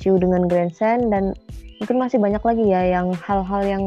Ciu 0.00 0.16
dengan 0.16 0.48
Grandstand 0.48 1.12
dan 1.12 1.36
mungkin 1.76 1.96
masih 2.00 2.16
banyak 2.16 2.40
lagi 2.40 2.64
ya 2.64 2.82
yang 3.00 3.12
hal-hal 3.12 3.62
yang 3.64 3.84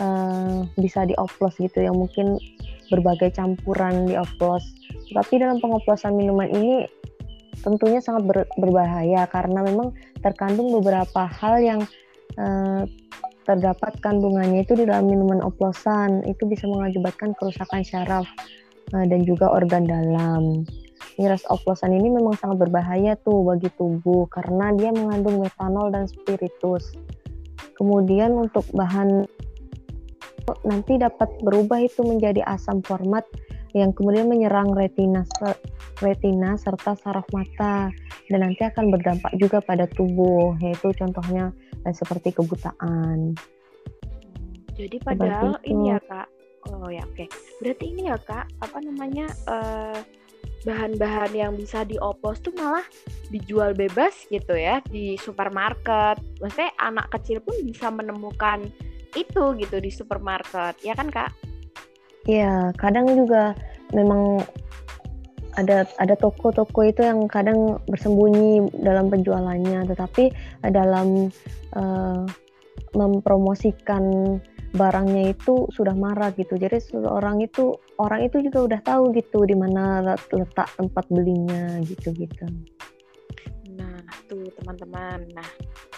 uh, 0.00 0.64
bisa 0.80 1.04
dioplos 1.04 1.56
gitu 1.60 1.84
yang 1.84 1.96
mungkin 1.96 2.40
berbagai 2.88 3.36
campuran 3.36 4.08
dioplos. 4.08 4.64
Tapi 5.12 5.40
dalam 5.40 5.60
pengoplosan 5.60 6.16
minuman 6.16 6.48
ini 6.48 6.88
tentunya 7.60 8.00
sangat 8.00 8.22
ber, 8.24 8.38
berbahaya 8.56 9.28
karena 9.28 9.60
memang 9.60 9.92
terkandung 10.24 10.72
beberapa 10.72 11.28
hal 11.28 11.60
yang 11.60 11.80
uh, 12.40 12.88
terdapat 13.44 13.92
kandungannya 14.00 14.64
itu 14.64 14.72
di 14.72 14.88
dalam 14.88 15.04
minuman 15.04 15.44
oplosan. 15.44 16.24
Itu 16.24 16.48
bisa 16.48 16.64
mengakibatkan 16.64 17.36
kerusakan 17.36 17.84
syaraf 17.84 18.24
uh, 18.96 19.04
dan 19.04 19.20
juga 19.28 19.52
organ 19.52 19.84
dalam 19.84 20.64
miras 21.20 21.44
oplosan 21.48 21.92
ini 21.92 22.08
memang 22.12 22.36
sangat 22.40 22.68
berbahaya 22.68 23.16
tuh 23.20 23.44
bagi 23.44 23.68
tubuh 23.76 24.28
karena 24.32 24.72
dia 24.76 24.90
mengandung 24.92 25.42
metanol 25.42 25.92
dan 25.92 26.08
spiritus. 26.08 26.96
Kemudian 27.76 28.32
untuk 28.36 28.64
bahan 28.72 29.26
nanti 30.66 30.98
dapat 30.98 31.28
berubah 31.42 31.82
itu 31.82 32.02
menjadi 32.02 32.42
asam 32.46 32.82
format 32.82 33.22
yang 33.72 33.94
kemudian 33.96 34.28
menyerang 34.28 34.76
retina 34.76 35.24
retina 36.04 36.60
serta 36.60 36.92
saraf 36.98 37.24
mata 37.32 37.88
dan 38.28 38.38
nanti 38.44 38.62
akan 38.68 38.92
berdampak 38.92 39.32
juga 39.40 39.64
pada 39.64 39.88
tubuh 39.88 40.56
yaitu 40.60 40.92
contohnya 40.92 41.52
eh, 41.88 41.94
seperti 41.94 42.36
kebutaan. 42.36 43.36
Jadi 44.72 44.96
padahal 45.04 45.60
ini 45.68 45.92
ya 45.92 46.00
kak, 46.00 46.28
oh 46.68 46.88
ya 46.88 47.04
oke. 47.04 47.16
Okay. 47.16 47.28
Berarti 47.60 47.84
ini 47.92 48.08
ya 48.08 48.16
kak, 48.16 48.48
apa 48.64 48.78
namanya 48.80 49.28
uh, 49.44 50.00
bahan-bahan 50.62 51.32
yang 51.34 51.52
bisa 51.58 51.82
dioplos 51.82 52.38
tuh 52.38 52.54
malah 52.54 52.84
dijual 53.30 53.74
bebas 53.74 54.26
gitu 54.30 54.54
ya 54.54 54.78
di 54.88 55.18
supermarket. 55.18 56.22
Maksudnya 56.38 56.70
anak 56.78 57.10
kecil 57.14 57.42
pun 57.42 57.54
bisa 57.66 57.90
menemukan 57.90 58.66
itu 59.12 59.44
gitu 59.60 59.76
di 59.82 59.90
supermarket, 59.92 60.78
ya 60.80 60.96
kan 60.96 61.12
kak? 61.12 61.30
Iya, 62.24 62.70
kadang 62.78 63.10
juga 63.12 63.52
memang 63.92 64.40
ada 65.58 65.84
ada 66.00 66.14
toko-toko 66.16 66.80
itu 66.86 67.04
yang 67.04 67.28
kadang 67.28 67.76
bersembunyi 67.90 68.72
dalam 68.80 69.12
penjualannya, 69.12 69.84
tetapi 69.84 70.32
dalam 70.72 71.28
uh, 71.76 72.24
mempromosikan 72.96 74.36
barangnya 74.72 75.36
itu 75.36 75.68
sudah 75.68 75.92
marah 75.92 76.32
gitu. 76.32 76.56
Jadi 76.56 76.80
seorang 76.80 77.44
itu 77.44 77.76
orang 78.00 78.24
itu 78.24 78.40
juga 78.40 78.64
udah 78.64 78.80
tahu 78.80 79.12
gitu 79.12 79.44
di 79.44 79.52
mana 79.52 80.00
letak 80.32 80.68
tempat 80.80 81.04
belinya 81.12 81.76
gitu-gitu. 81.84 82.48
Nah, 83.76 84.00
tuh 84.28 84.48
teman-teman. 84.60 85.28
Nah, 85.36 85.48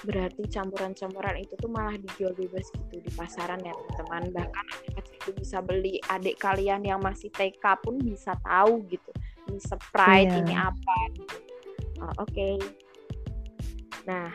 berarti 0.03 0.43
campuran-campuran 0.51 1.39
itu 1.39 1.55
tuh 1.55 1.71
malah 1.71 1.95
dijual 1.95 2.35
bebas 2.35 2.67
gitu 2.75 2.99
di 2.99 3.11
pasaran 3.15 3.63
ya, 3.63 3.71
teman-teman. 3.71 4.23
Bahkan 4.35 4.67
adik 4.99 5.15
itu 5.23 5.31
bisa 5.39 5.59
beli 5.63 6.03
adik 6.11 6.37
kalian 6.43 6.83
yang 6.83 6.99
masih 6.99 7.31
TK 7.31 7.63
pun 7.79 8.03
bisa 8.03 8.35
tahu 8.43 8.83
gitu. 8.91 9.11
Ini 9.51 9.61
Sprite, 9.63 10.35
iya. 10.35 10.41
ini 10.43 10.55
apa. 10.59 10.99
Oh, 12.03 12.27
Oke. 12.27 12.35
Okay. 12.35 12.55
Nah, 14.05 14.29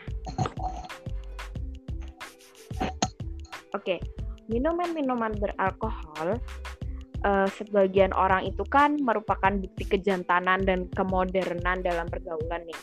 Oke, 3.70 4.02
okay 4.02 4.19
minuman-minuman 4.50 5.32
beralkohol 5.38 6.42
uh, 7.24 7.48
sebagian 7.56 8.10
orang 8.12 8.50
itu 8.50 8.66
kan 8.66 8.98
merupakan 9.00 9.54
bukti 9.54 9.86
kejantanan 9.86 10.66
dan 10.66 10.90
kemodernan 10.92 11.80
dalam 11.80 12.10
pergaulan 12.10 12.66
nih. 12.66 12.80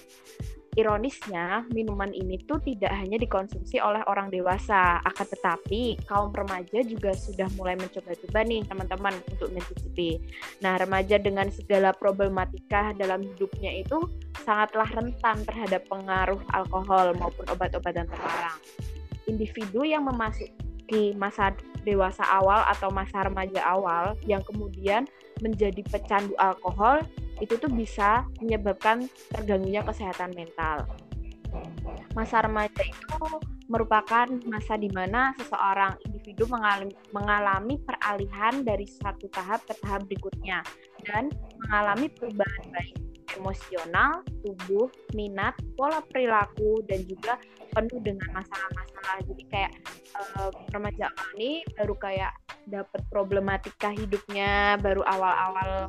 Ironisnya, 0.77 1.65
minuman 1.74 2.13
ini 2.13 2.38
tuh 2.45 2.62
tidak 2.62 2.93
hanya 2.93 3.17
dikonsumsi 3.17 3.81
oleh 3.81 4.05
orang 4.05 4.29
dewasa, 4.29 5.01
akan 5.09 5.25
tetapi 5.25 5.97
kaum 6.05 6.29
remaja 6.29 6.86
juga 6.86 7.17
sudah 7.17 7.50
mulai 7.57 7.74
mencoba-coba 7.81 8.45
nih 8.45 8.62
teman-teman 8.62 9.17
untuk 9.25 9.50
mencicipi. 9.57 10.21
Nah, 10.62 10.77
remaja 10.77 11.17
dengan 11.17 11.50
segala 11.50 11.97
problematika 11.97 12.93
dalam 12.93 13.25
hidupnya 13.25 13.74
itu 13.74 13.97
sangatlah 14.45 14.86
rentan 14.93 15.41
terhadap 15.50 15.81
pengaruh 15.89 16.38
alkohol 16.53 17.09
maupun 17.17 17.50
obat-obatan 17.50 18.05
terlarang. 18.05 18.62
Individu 19.25 19.81
yang 19.81 20.05
memasuki 20.05 20.66
di 20.88 21.13
masa 21.15 21.53
dewasa 21.84 22.24
awal 22.24 22.63
atau 22.67 22.91
masa 22.91 23.27
remaja 23.27 23.63
awal 23.63 24.15
yang 24.24 24.44
kemudian 24.44 25.08
menjadi 25.39 25.84
pecandu 25.88 26.34
alkohol 26.39 27.03
itu 27.38 27.53
tuh 27.60 27.70
bisa 27.70 28.25
menyebabkan 28.41 29.06
terganggunya 29.29 29.86
kesehatan 29.86 30.34
mental. 30.34 30.89
Masa 32.17 32.44
remaja 32.44 32.82
itu 32.82 33.20
merupakan 33.67 34.25
masa 34.48 34.79
di 34.79 34.89
mana 34.89 35.36
seseorang 35.38 36.00
individu 36.08 36.48
mengalami, 36.50 36.96
mengalami 37.12 37.75
peralihan 37.84 38.63
dari 38.63 38.88
satu 38.88 39.27
tahap 39.29 39.62
ke 39.67 39.75
tahap 39.84 40.08
berikutnya 40.08 40.63
dan 41.06 41.29
mengalami 41.67 42.08
perubahan 42.10 42.65
baik 42.74 42.96
emosional, 43.36 44.24
tubuh, 44.46 44.88
minat, 45.12 45.57
pola 45.75 46.00
perilaku, 46.07 46.79
dan 46.88 47.03
juga 47.03 47.36
penuh 47.75 48.00
dengan 48.00 48.31
masalah-masalah. 48.31 49.17
Jadi 49.27 49.43
kayak 49.51 49.72
uh, 50.15 50.50
remaja 50.72 51.12
ini 51.36 51.65
baru 51.75 51.96
kayak 52.00 52.34
dapat 52.67 53.01
problematika 53.07 53.91
hidupnya 53.96 54.75
baru 54.84 55.03
awal-awal 55.07 55.88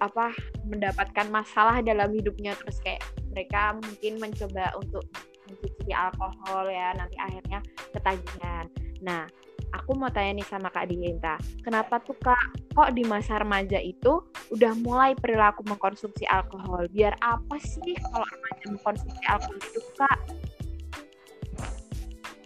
apa 0.00 0.34
mendapatkan 0.66 1.28
masalah 1.30 1.80
dalam 1.80 2.10
hidupnya 2.12 2.52
terus 2.58 2.82
kayak 2.82 3.00
mereka 3.32 3.76
mungkin 3.78 4.18
mencoba 4.18 4.74
untuk 4.76 5.04
mencicipi 5.48 5.92
alkohol 5.94 6.68
ya 6.68 6.92
nanti 6.96 7.16
akhirnya 7.20 7.60
ketagihan. 7.92 8.66
Nah, 9.02 9.26
aku 9.72 9.96
mau 9.96 10.12
tanya 10.12 10.38
nih 10.38 10.46
sama 10.46 10.68
Kak 10.68 10.92
Dinta, 10.92 11.40
kenapa 11.64 11.98
tuh 12.04 12.16
Kak 12.20 12.60
kok 12.76 12.92
di 12.92 13.02
masa 13.08 13.40
remaja 13.40 13.80
itu 13.80 14.20
udah 14.52 14.72
mulai 14.84 15.16
perilaku 15.16 15.64
mengkonsumsi 15.64 16.28
alkohol? 16.28 16.86
Biar 16.92 17.16
apa 17.24 17.56
sih 17.58 17.96
kalau 18.12 18.28
remaja 18.28 18.64
mengkonsumsi 18.68 19.22
alkohol 19.26 19.58
itu 19.58 19.80
Kak? 19.96 20.18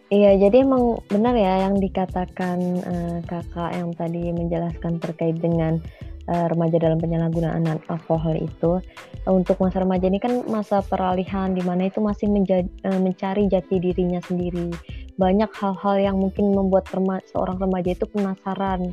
Iya, 0.06 0.38
jadi 0.38 0.62
emang 0.62 1.02
benar 1.10 1.34
ya 1.34 1.66
yang 1.66 1.82
dikatakan 1.82 2.58
uh, 2.86 3.18
kakak 3.26 3.74
yang 3.74 3.90
tadi 3.90 4.30
menjelaskan 4.30 5.02
terkait 5.02 5.34
dengan 5.42 5.82
uh, 6.30 6.46
remaja 6.46 6.78
dalam 6.78 7.02
penyalahgunaan 7.02 7.66
alkohol 7.90 8.38
itu. 8.38 8.78
Untuk 9.26 9.58
masa 9.58 9.82
remaja 9.82 10.06
ini 10.06 10.22
kan 10.22 10.46
masa 10.46 10.78
peralihan 10.86 11.50
di 11.50 11.62
mana 11.66 11.90
itu 11.90 11.98
masih 11.98 12.30
uh, 12.30 13.00
mencari 13.02 13.50
jati 13.50 13.82
dirinya 13.82 14.22
sendiri. 14.22 14.70
Banyak 15.16 15.48
hal-hal 15.56 15.96
yang 16.00 16.16
mungkin 16.20 16.52
membuat 16.52 16.88
rema 16.92 17.20
seorang 17.32 17.56
remaja 17.56 17.96
itu 17.96 18.04
penasaran 18.08 18.92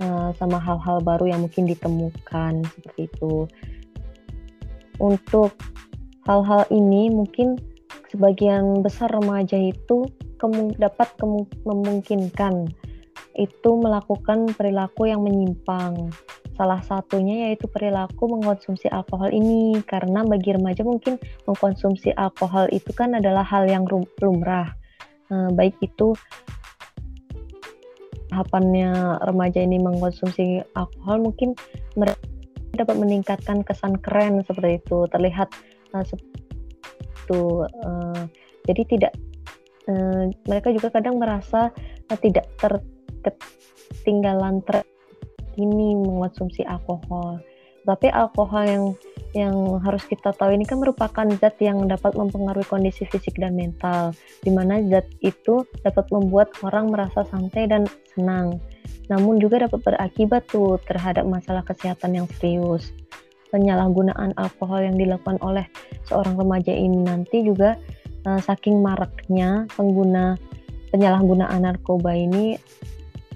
uh, 0.00 0.32
sama 0.36 0.56
hal-hal 0.56 1.04
baru 1.04 1.28
yang 1.28 1.44
mungkin 1.44 1.68
ditemukan 1.68 2.64
seperti 2.64 3.08
itu. 3.12 3.44
Untuk 4.98 5.54
hal-hal 6.24 6.64
ini 6.72 7.12
mungkin 7.12 7.60
sebagian 8.08 8.80
besar 8.80 9.12
remaja 9.12 9.56
itu 9.60 10.08
kemu 10.40 10.74
dapat 10.80 11.08
kemu 11.18 11.44
memungkinkan 11.66 12.70
itu 13.38 13.70
melakukan 13.78 14.50
perilaku 14.54 15.06
yang 15.06 15.22
menyimpang. 15.22 16.10
Salah 16.58 16.82
satunya 16.82 17.46
yaitu 17.48 17.70
perilaku 17.70 18.26
mengkonsumsi 18.26 18.90
alkohol 18.90 19.30
ini 19.30 19.78
karena 19.86 20.26
bagi 20.26 20.58
remaja 20.58 20.82
mungkin 20.82 21.14
mengkonsumsi 21.46 22.10
alkohol 22.18 22.66
itu 22.74 22.90
kan 22.90 23.14
adalah 23.14 23.46
hal 23.46 23.70
yang 23.70 23.86
lumrah. 24.18 24.74
Eh, 25.28 25.52
baik 25.52 25.76
itu 25.84 26.16
tahapannya 28.32 29.20
remaja 29.28 29.60
ini 29.60 29.76
mengkonsumsi 29.76 30.64
alkohol 30.72 31.20
mungkin 31.20 31.52
mereka 32.00 32.16
dapat 32.76 32.96
meningkatkan 32.96 33.60
kesan 33.60 34.00
keren 34.00 34.40
seperti 34.44 34.80
itu 34.80 35.04
terlihat 35.12 35.52
uh, 35.96 36.04
itu 37.24 37.64
uh, 37.84 38.28
jadi 38.68 38.82
tidak 38.88 39.12
uh, 39.88 40.28
mereka 40.48 40.72
juga 40.72 40.90
kadang 40.92 41.18
merasa 41.20 41.72
uh, 42.08 42.18
tidak 42.20 42.48
terketinggalan 42.60 44.60
tren 44.64 44.84
ini 45.58 45.98
mengonsumsi 45.98 46.62
alkohol. 46.64 47.42
Tapi 47.88 48.12
alkohol 48.12 48.64
yang 48.68 48.84
yang 49.32 49.56
harus 49.80 50.04
kita 50.04 50.36
tahu 50.36 50.52
ini 50.52 50.68
kan 50.68 50.76
merupakan 50.76 51.24
zat 51.40 51.56
yang 51.64 51.88
dapat 51.88 52.12
mempengaruhi 52.16 52.68
kondisi 52.68 53.08
fisik 53.08 53.40
dan 53.40 53.56
mental, 53.56 54.12
di 54.44 54.52
mana 54.52 54.84
zat 54.92 55.08
itu 55.24 55.64
dapat 55.80 56.04
membuat 56.12 56.52
orang 56.60 56.92
merasa 56.92 57.24
santai 57.32 57.64
dan 57.64 57.88
senang. 58.12 58.60
Namun 59.08 59.40
juga 59.40 59.64
dapat 59.64 59.80
berakibat 59.80 60.44
tuh 60.52 60.76
terhadap 60.84 61.24
masalah 61.24 61.64
kesehatan 61.64 62.20
yang 62.20 62.28
serius. 62.36 62.92
Penyalahgunaan 63.48 64.36
alkohol 64.36 64.84
yang 64.84 65.00
dilakukan 65.00 65.40
oleh 65.40 65.64
seorang 66.04 66.36
remaja 66.36 66.72
ini 66.76 67.00
nanti 67.00 67.40
juga 67.40 67.80
uh, 68.28 68.40
saking 68.44 68.84
maraknya 68.84 69.64
pengguna 69.72 70.36
penyalahgunaan 70.92 71.64
narkoba 71.64 72.12
ini 72.12 72.60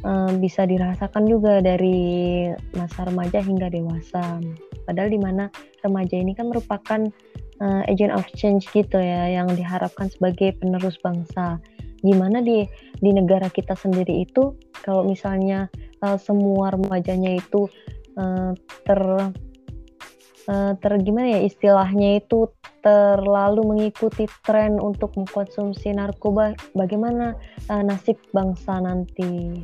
uh, 0.05 0.31
bisa 0.39 0.67
dirasakan 0.67 1.25
juga 1.27 1.59
dari 1.63 2.51
masa 2.77 3.07
remaja 3.07 3.43
hingga 3.43 3.71
dewasa. 3.71 4.39
Padahal 4.87 5.11
di 5.11 5.21
mana 5.21 5.49
remaja 5.83 6.19
ini 6.19 6.35
kan 6.35 6.51
merupakan 6.51 7.01
uh, 7.63 7.83
agent 7.87 8.15
of 8.15 8.27
change 8.35 8.67
gitu 8.75 8.99
ya, 8.99 9.31
yang 9.31 9.51
diharapkan 9.55 10.11
sebagai 10.11 10.55
penerus 10.59 10.99
bangsa. 11.03 11.59
Gimana 12.03 12.43
di 12.43 12.67
di 12.99 13.11
negara 13.15 13.47
kita 13.47 13.79
sendiri 13.79 14.27
itu 14.27 14.59
kalau 14.83 15.07
misalnya 15.07 15.71
uh, 16.03 16.19
semua 16.19 16.75
remajanya 16.75 17.39
itu 17.39 17.71
uh, 18.19 18.51
ter 18.83 19.01
uh, 20.51 20.73
ter 20.83 20.93
gimana 20.99 21.39
ya 21.39 21.41
istilahnya 21.47 22.19
itu 22.19 22.51
terlalu 22.83 23.63
mengikuti 23.63 24.27
tren 24.43 24.83
untuk 24.83 25.15
mengkonsumsi 25.15 25.95
narkoba, 25.95 26.59
bagaimana 26.75 27.39
uh, 27.71 27.83
nasib 27.87 28.19
bangsa 28.35 28.83
nanti? 28.83 29.63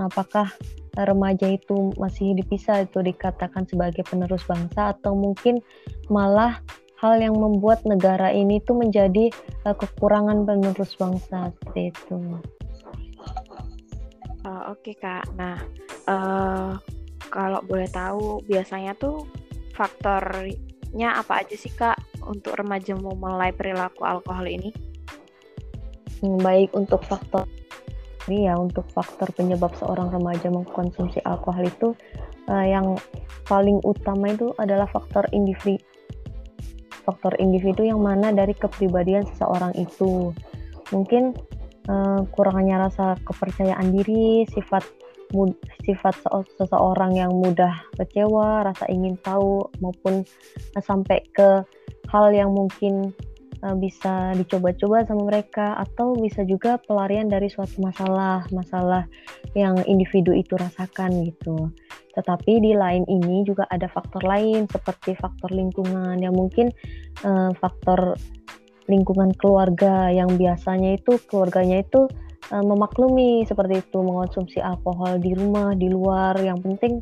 Apakah 0.00 0.48
remaja 0.96 1.46
itu 1.52 1.94
masih 2.00 2.34
dipisah 2.34 2.88
itu 2.88 3.04
dikatakan 3.04 3.68
sebagai 3.68 4.02
penerus 4.02 4.42
bangsa 4.48 4.96
atau 4.96 5.14
mungkin 5.14 5.62
malah 6.10 6.58
hal 6.98 7.16
yang 7.16 7.36
membuat 7.36 7.80
negara 7.88 8.28
ini 8.32 8.60
tuh 8.64 8.76
menjadi 8.76 9.32
uh, 9.64 9.72
kekurangan 9.72 10.44
penerus 10.44 10.92
bangsa 10.98 11.52
seperti 11.56 11.94
itu. 11.94 12.16
Uh, 14.44 14.72
Oke 14.72 14.92
okay, 14.92 14.94
kak, 15.00 15.24
nah 15.36 15.56
uh, 16.08 16.76
kalau 17.32 17.60
boleh 17.64 17.88
tahu 17.88 18.44
biasanya 18.44 18.96
tuh 18.96 19.24
faktornya 19.76 21.16
apa 21.16 21.44
aja 21.44 21.56
sih 21.56 21.72
kak 21.72 21.96
untuk 22.24 22.56
remaja 22.56 22.92
memulai 22.96 23.52
perilaku 23.52 24.04
alkohol 24.04 24.48
ini? 24.48 24.72
Hmm, 26.20 26.36
baik 26.36 26.76
untuk 26.76 27.00
faktor 27.08 27.48
ini 28.28 28.50
ya 28.50 28.58
untuk 28.58 28.84
faktor 28.92 29.32
penyebab 29.32 29.72
seorang 29.80 30.12
remaja 30.12 30.52
mengkonsumsi 30.52 31.24
alkohol 31.24 31.64
itu 31.64 31.88
uh, 32.50 32.66
yang 32.66 32.98
paling 33.48 33.80
utama 33.86 34.34
itu 34.34 34.52
adalah 34.60 34.84
faktor 34.90 35.24
individu. 35.32 35.80
Faktor 37.06 37.32
individu 37.40 37.86
yang 37.86 38.04
mana 38.04 38.30
dari 38.30 38.52
kepribadian 38.52 39.24
seseorang 39.24 39.72
itu. 39.78 40.36
Mungkin 40.92 41.32
uh, 41.88 42.20
kurangnya 42.34 42.90
rasa 42.90 43.16
kepercayaan 43.24 43.88
diri 43.94 44.44
sifat 44.52 44.84
mud, 45.32 45.54
sifat 45.86 46.18
seseorang 46.58 47.16
yang 47.16 47.32
mudah 47.32 47.72
kecewa, 47.96 48.66
rasa 48.66 48.84
ingin 48.90 49.16
tahu 49.22 49.64
maupun 49.80 50.26
uh, 50.76 50.82
sampai 50.82 51.24
ke 51.32 51.64
hal 52.10 52.34
yang 52.34 52.50
mungkin 52.50 53.14
uh, 53.64 53.76
bisa 53.76 54.32
dicoba-coba 54.36 55.04
sama 55.04 55.28
mereka 55.28 55.76
atau 55.78 56.16
bisa 56.16 56.44
juga 56.44 56.80
pelarian 56.80 57.28
dari 57.28 57.48
suatu 57.48 57.80
masalah, 57.80 58.44
masalah 58.52 59.04
yang 59.56 59.76
individu 59.84 60.32
itu 60.32 60.56
rasakan 60.56 61.24
gitu. 61.28 61.70
Tetapi 62.16 62.52
di 62.60 62.72
lain 62.74 63.06
ini 63.06 63.46
juga 63.46 63.64
ada 63.70 63.86
faktor 63.86 64.26
lain 64.26 64.66
seperti 64.66 65.14
faktor 65.14 65.54
lingkungan 65.54 66.18
yang 66.18 66.34
mungkin 66.34 66.72
uh, 67.22 67.54
faktor 67.56 68.18
lingkungan 68.90 69.30
keluarga 69.38 70.10
yang 70.10 70.34
biasanya 70.34 70.98
itu 70.98 71.22
keluarganya 71.30 71.86
itu 71.86 72.10
uh, 72.50 72.64
memaklumi 72.64 73.46
seperti 73.46 73.86
itu 73.86 73.98
mengonsumsi 74.02 74.58
alkohol 74.58 75.22
di 75.22 75.30
rumah 75.38 75.78
di 75.78 75.86
luar 75.86 76.34
yang 76.42 76.58
penting 76.58 76.98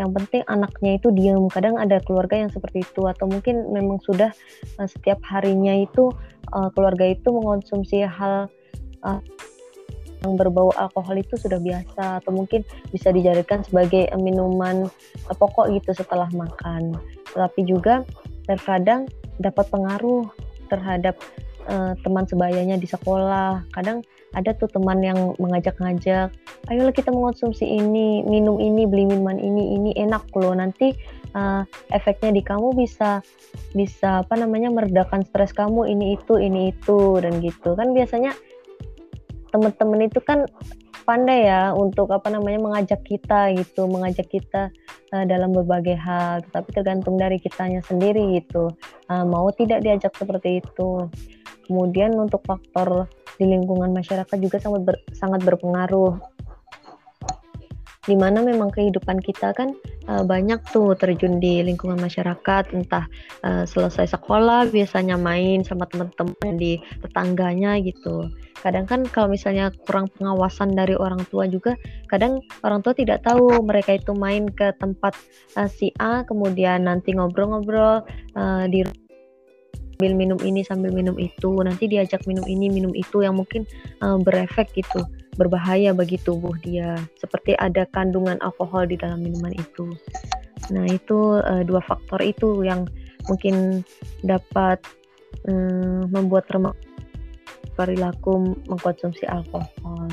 yang 0.00 0.16
penting 0.16 0.40
anaknya 0.48 0.96
itu 0.96 1.12
diam 1.12 1.44
kadang 1.52 1.76
ada 1.76 2.00
keluarga 2.00 2.40
yang 2.40 2.48
seperti 2.48 2.80
itu 2.80 3.04
atau 3.04 3.28
mungkin 3.28 3.68
memang 3.68 4.00
sudah 4.00 4.32
uh, 4.80 4.88
setiap 4.88 5.20
harinya 5.28 5.76
itu 5.76 6.08
uh, 6.56 6.72
keluarga 6.72 7.04
itu 7.12 7.28
mengonsumsi 7.28 8.00
hal 8.08 8.48
uh, 9.04 9.20
yang 10.24 10.36
berbau 10.36 10.72
alkohol 10.76 11.16
itu 11.16 11.36
sudah 11.36 11.56
biasa 11.60 12.20
atau 12.20 12.32
mungkin 12.32 12.64
bisa 12.92 13.08
dijadikan 13.12 13.64
sebagai 13.64 14.08
minuman 14.20 14.88
pokok 15.32 15.72
gitu 15.72 15.96
setelah 15.96 16.28
makan. 16.36 16.92
Tapi 17.32 17.64
juga 17.64 18.04
terkadang 18.44 19.08
dapat 19.40 19.64
pengaruh 19.72 20.28
terhadap 20.68 21.16
uh, 21.72 21.96
teman 22.04 22.28
sebayanya 22.28 22.76
di 22.76 22.84
sekolah. 22.84 23.64
Kadang 23.72 24.04
ada 24.34 24.54
tuh 24.54 24.70
teman 24.70 25.02
yang 25.02 25.34
mengajak-ngajak 25.42 26.30
ayolah 26.70 26.94
kita 26.94 27.10
mengonsumsi 27.10 27.66
ini 27.66 28.22
minum 28.22 28.62
ini 28.62 28.86
beli 28.86 29.08
minuman 29.10 29.40
ini 29.40 29.74
ini 29.74 29.90
enak 29.98 30.28
loh. 30.38 30.54
Nanti 30.54 30.94
uh, 31.34 31.66
efeknya 31.90 32.30
di 32.34 32.42
kamu 32.44 32.76
bisa 32.78 33.24
bisa 33.74 34.22
apa 34.22 34.34
namanya 34.38 34.70
meredakan 34.70 35.26
stres 35.26 35.50
kamu 35.50 35.90
ini 35.90 36.14
itu 36.14 36.38
ini 36.38 36.70
itu 36.70 37.18
dan 37.18 37.42
gitu. 37.42 37.74
Kan 37.74 37.90
biasanya 37.96 38.36
teman-teman 39.50 40.06
itu 40.06 40.22
kan 40.22 40.46
pandai 41.08 41.50
ya 41.50 41.74
untuk 41.74 42.14
apa 42.14 42.30
namanya 42.30 42.62
mengajak 42.62 43.02
kita 43.02 43.50
gitu 43.58 43.90
mengajak 43.90 44.30
kita 44.30 44.70
uh, 45.10 45.24
dalam 45.26 45.50
berbagai 45.50 45.98
hal. 45.98 46.46
Tapi 46.54 46.68
tergantung 46.70 47.18
dari 47.18 47.42
kitanya 47.42 47.82
sendiri 47.82 48.38
gitu 48.38 48.70
uh, 49.10 49.24
mau 49.26 49.50
tidak 49.50 49.82
diajak 49.82 50.14
seperti 50.14 50.62
itu. 50.62 51.10
Kemudian 51.66 52.18
untuk 52.18 52.42
faktor 52.46 53.06
di 53.40 53.48
lingkungan 53.48 53.96
masyarakat 53.96 54.36
juga 54.36 54.60
sangat 54.60 54.82
ber, 54.84 54.96
sangat 55.16 55.40
berpengaruh. 55.40 56.20
Di 58.00 58.16
mana 58.16 58.40
memang 58.40 58.72
kehidupan 58.72 59.20
kita 59.20 59.52
kan 59.52 59.76
uh, 60.08 60.24
banyak 60.24 60.60
tuh 60.72 60.96
terjun 60.96 61.40
di 61.40 61.60
lingkungan 61.64 62.00
masyarakat. 62.00 62.72
Entah 62.76 63.08
uh, 63.44 63.64
selesai 63.64 64.12
sekolah 64.16 64.68
biasanya 64.68 65.16
main 65.16 65.64
sama 65.64 65.88
teman-teman 65.88 66.56
di 66.56 66.80
tetangganya 67.04 67.76
gitu. 67.80 68.28
Kadang 68.60 68.84
kan 68.88 69.00
kalau 69.08 69.32
misalnya 69.32 69.72
kurang 69.84 70.08
pengawasan 70.16 70.76
dari 70.76 70.96
orang 70.96 71.24
tua 71.28 71.48
juga 71.48 71.76
kadang 72.08 72.44
orang 72.60 72.84
tua 72.84 72.92
tidak 72.92 73.24
tahu 73.24 73.64
mereka 73.64 73.96
itu 73.96 74.12
main 74.12 74.48
ke 74.52 74.72
tempat 74.76 75.16
uh, 75.56 75.68
si 75.68 75.92
A 76.00 76.24
kemudian 76.28 76.88
nanti 76.88 77.16
ngobrol-ngobrol 77.16 78.04
uh, 78.36 78.64
di 78.68 78.84
sambil 80.00 80.16
minum 80.16 80.40
ini 80.40 80.64
sambil 80.64 80.96
minum 80.96 81.12
itu. 81.20 81.60
Nanti 81.60 81.84
diajak 81.84 82.24
minum 82.24 82.48
ini 82.48 82.72
minum 82.72 82.96
itu 82.96 83.20
yang 83.20 83.36
mungkin 83.36 83.68
uh, 84.00 84.16
berefek 84.16 84.72
gitu 84.72 85.04
berbahaya 85.36 85.92
bagi 85.92 86.16
tubuh 86.16 86.56
dia. 86.64 86.96
Seperti 87.20 87.52
ada 87.60 87.84
kandungan 87.92 88.40
alkohol 88.40 88.88
di 88.88 88.96
dalam 88.96 89.20
minuman 89.20 89.52
itu. 89.52 89.92
Nah 90.72 90.88
itu 90.88 91.44
uh, 91.44 91.60
dua 91.68 91.84
faktor 91.84 92.24
itu 92.24 92.64
yang 92.64 92.88
mungkin 93.28 93.84
dapat 94.24 94.80
um, 95.44 96.08
membuat 96.08 96.48
remaja 96.48 96.80
perilaku 97.76 98.56
mengkonsumsi 98.72 99.28
alkohol. 99.28 100.08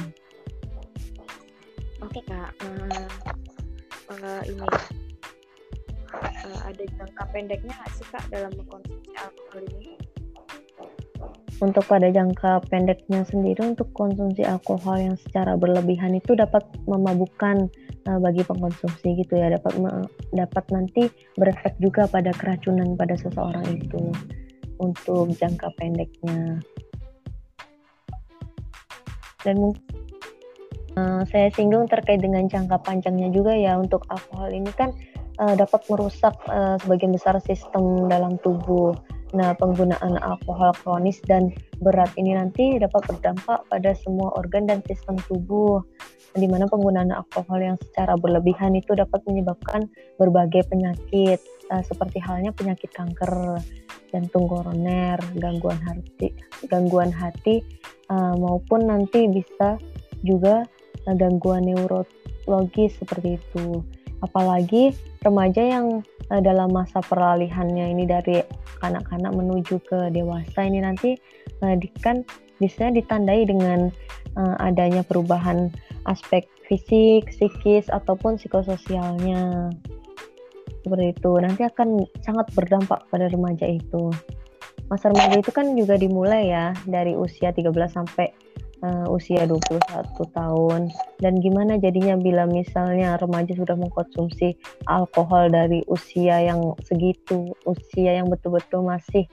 Oke 2.04 2.20
kak. 2.28 2.52
Uh, 2.60 3.08
uh, 4.12 4.42
ini 4.44 4.68
uh, 6.24 6.60
ada 6.68 6.84
jangka 6.84 7.24
pendeknya 7.30 7.74
nggak 7.74 7.92
sih 7.94 8.08
kak 8.10 8.24
dalam 8.34 8.52
mengkonsumsi 8.56 9.12
alkohol 9.18 9.64
ini? 9.78 9.94
Untuk 11.58 11.90
pada 11.90 12.14
jangka 12.14 12.70
pendeknya 12.70 13.26
sendiri 13.26 13.74
untuk 13.74 13.90
konsumsi 13.98 14.46
alkohol 14.46 15.02
yang 15.02 15.18
secara 15.18 15.58
berlebihan 15.58 16.14
itu 16.14 16.38
dapat 16.38 16.62
memabukkan 16.86 17.66
uh, 18.06 18.20
bagi 18.22 18.46
pengkonsumsi 18.46 19.26
gitu 19.26 19.34
ya. 19.34 19.50
Dapat 19.58 19.74
dapat 20.38 20.66
nanti 20.70 21.10
berefek 21.34 21.74
juga 21.82 22.06
pada 22.06 22.30
keracunan 22.38 22.94
pada 22.94 23.18
seseorang 23.18 23.66
itu 23.74 24.14
untuk 24.78 25.34
jangka 25.34 25.74
pendeknya. 25.82 26.62
Dan 29.42 29.56
mungkin 29.58 29.82
uh, 30.94 31.26
saya 31.26 31.50
singgung 31.58 31.90
terkait 31.90 32.22
dengan 32.22 32.46
jangka 32.46 32.78
panjangnya 32.86 33.34
juga 33.34 33.58
ya. 33.58 33.82
Untuk 33.82 34.06
alkohol 34.14 34.54
ini 34.54 34.70
kan 34.78 34.94
uh, 35.40 35.56
dapat 35.58 35.82
merusak 35.90 36.36
uh, 36.50 36.78
sebagian 36.82 37.14
besar 37.14 37.38
sistem 37.46 38.10
dalam 38.10 38.38
tubuh. 38.42 38.94
Nah, 39.36 39.52
penggunaan 39.60 40.16
alkohol 40.24 40.72
kronis 40.80 41.20
dan 41.28 41.52
berat 41.84 42.08
ini 42.16 42.32
nanti 42.32 42.80
dapat 42.80 43.12
berdampak 43.12 43.60
pada 43.68 43.92
semua 44.00 44.32
organ 44.40 44.64
dan 44.64 44.80
sistem 44.88 45.20
tubuh, 45.28 45.84
di 46.32 46.48
mana 46.48 46.64
penggunaan 46.72 47.12
alkohol 47.12 47.60
yang 47.60 47.76
secara 47.76 48.16
berlebihan 48.16 48.72
itu 48.80 48.96
dapat 48.96 49.20
menyebabkan 49.28 49.92
berbagai 50.16 50.72
penyakit, 50.72 51.44
uh, 51.76 51.84
seperti 51.84 52.24
halnya 52.24 52.56
penyakit 52.56 52.88
kanker, 52.96 53.60
jantung 54.16 54.48
koroner, 54.48 55.20
gangguan 55.36 55.80
hati, 55.84 56.32
gangguan 56.72 57.12
hati, 57.12 57.60
uh, 58.08 58.32
maupun 58.40 58.88
nanti 58.88 59.28
bisa 59.28 59.76
juga 60.24 60.64
uh, 61.04 61.16
gangguan 61.20 61.68
neurologis 61.68 62.96
seperti 62.96 63.36
itu. 63.36 63.84
Apalagi 64.26 64.96
remaja 65.22 65.62
yang 65.62 66.02
uh, 66.34 66.42
dalam 66.42 66.74
masa 66.74 67.04
peralihannya 67.06 67.94
ini 67.94 68.04
dari 68.10 68.42
anak-anak 68.82 69.32
menuju 69.34 69.82
ke 69.86 70.10
dewasa 70.14 70.66
ini 70.66 70.82
nanti 70.82 71.18
uh, 71.62 71.76
kan 72.02 72.26
bisa 72.58 72.90
ditandai 72.90 73.46
dengan 73.46 73.94
uh, 74.38 74.56
adanya 74.58 75.06
perubahan 75.06 75.70
aspek 76.10 76.50
fisik, 76.68 77.32
psikis 77.32 77.88
ataupun 77.88 78.36
psikososialnya. 78.36 79.72
Seperti 80.84 81.06
itu. 81.16 81.32
Nanti 81.40 81.62
akan 81.68 82.04
sangat 82.24 82.48
berdampak 82.56 83.08
pada 83.12 83.28
remaja 83.28 83.68
itu. 83.68 84.12
Masa 84.88 85.12
remaja 85.12 85.36
itu 85.36 85.52
kan 85.52 85.76
juga 85.76 86.00
dimulai 86.00 86.48
ya 86.48 86.72
dari 86.88 87.12
usia 87.12 87.52
13 87.52 87.76
sampai 87.92 88.32
uh, 88.84 89.08
usia 89.10 89.46
21 89.46 89.62
tahun 90.34 90.82
dan 91.22 91.34
gimana 91.42 91.78
jadinya 91.82 92.18
bila 92.18 92.44
misalnya 92.46 93.18
remaja 93.18 93.54
sudah 93.58 93.74
mengkonsumsi 93.78 94.58
alkohol 94.86 95.50
dari 95.50 95.82
usia 95.90 96.44
yang 96.44 96.76
segitu 96.86 97.54
usia 97.66 98.22
yang 98.22 98.30
betul-betul 98.30 98.86
masih 98.86 99.26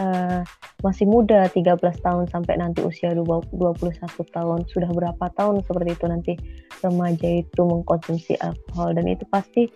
uh, 0.00 0.44
masih 0.84 1.04
muda 1.08 1.48
13 1.48 1.76
tahun 1.78 2.24
sampai 2.28 2.60
nanti 2.60 2.80
usia 2.84 3.12
21 3.12 3.52
tahun 4.32 4.60
sudah 4.68 4.90
berapa 4.92 5.26
tahun 5.36 5.64
seperti 5.64 5.90
itu 5.96 6.06
nanti 6.08 6.32
remaja 6.80 7.28
itu 7.44 7.60
mengkonsumsi 7.60 8.36
alkohol 8.40 8.96
dan 8.96 9.04
itu 9.08 9.24
pasti 9.28 9.68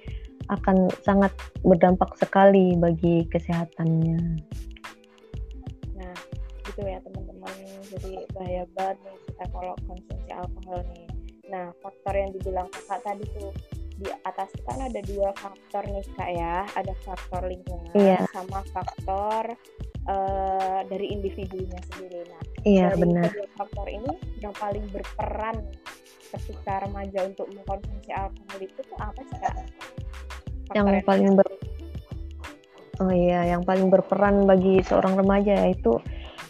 akan 0.52 0.92
sangat 1.00 1.32
berdampak 1.64 2.12
sekali 2.20 2.76
bagi 2.76 3.24
kesehatannya. 3.32 4.44
Gitu 6.74 6.90
ya 6.90 6.98
teman-teman. 7.06 7.54
Jadi 7.86 8.12
bahaya 8.34 8.66
banget 8.74 8.98
nih 9.06 9.16
kita 9.30 9.44
kalau 9.54 9.74
konsumsi 9.86 10.30
alkohol 10.34 10.80
nih. 10.90 11.06
Nah 11.46 11.70
faktor 11.78 12.14
yang 12.18 12.30
dibilang 12.34 12.66
kakak 12.74 12.98
tadi 13.06 13.24
tuh 13.30 13.54
di 13.94 14.10
atas 14.26 14.50
kan 14.66 14.82
ada 14.82 14.98
dua 15.06 15.30
faktor 15.38 15.86
nih 15.86 16.02
kak 16.18 16.30
ya. 16.34 16.66
Ada 16.74 16.94
faktor 17.06 17.46
lingkungan 17.46 17.94
iya. 17.94 18.26
sama 18.34 18.66
faktor 18.74 19.54
uh, 20.10 20.80
dari 20.90 21.14
individunya 21.14 21.78
sendiri. 21.94 22.26
Nah 22.26 22.42
iya, 22.66 22.90
dari 22.90 23.06
benar. 23.06 23.30
kedua 23.30 23.48
faktor 23.54 23.86
ini 23.86 24.12
yang 24.42 24.54
paling 24.58 24.82
berperan 24.90 25.62
ketika 26.34 26.82
remaja 26.82 27.22
untuk 27.22 27.46
mengkonsumsi 27.54 28.10
alkohol 28.10 28.58
itu 28.58 28.80
tuh 28.82 28.98
apa 28.98 29.20
sih 29.22 29.38
kak? 29.38 29.54
Faktor 29.54 30.74
yang, 30.74 30.86
yang 30.90 31.06
paling 31.06 31.30
ber 31.38 31.46
Oh 33.02 33.10
iya, 33.10 33.42
yang 33.50 33.66
paling 33.66 33.90
berperan 33.90 34.46
bagi 34.46 34.78
seorang 34.86 35.18
remaja 35.18 35.66
yaitu 35.66 35.98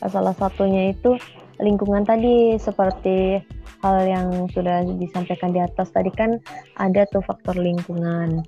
salah 0.06 0.36
satunya 0.36 0.92
itu 0.92 1.16
lingkungan 1.62 2.02
tadi 2.02 2.58
seperti 2.58 3.40
hal 3.84 3.96
yang 4.08 4.28
sudah 4.50 4.82
disampaikan 4.96 5.52
di 5.52 5.60
atas 5.60 5.92
tadi 5.92 6.08
kan 6.08 6.40
ada 6.80 7.04
tuh 7.12 7.20
faktor 7.20 7.54
lingkungan. 7.60 8.40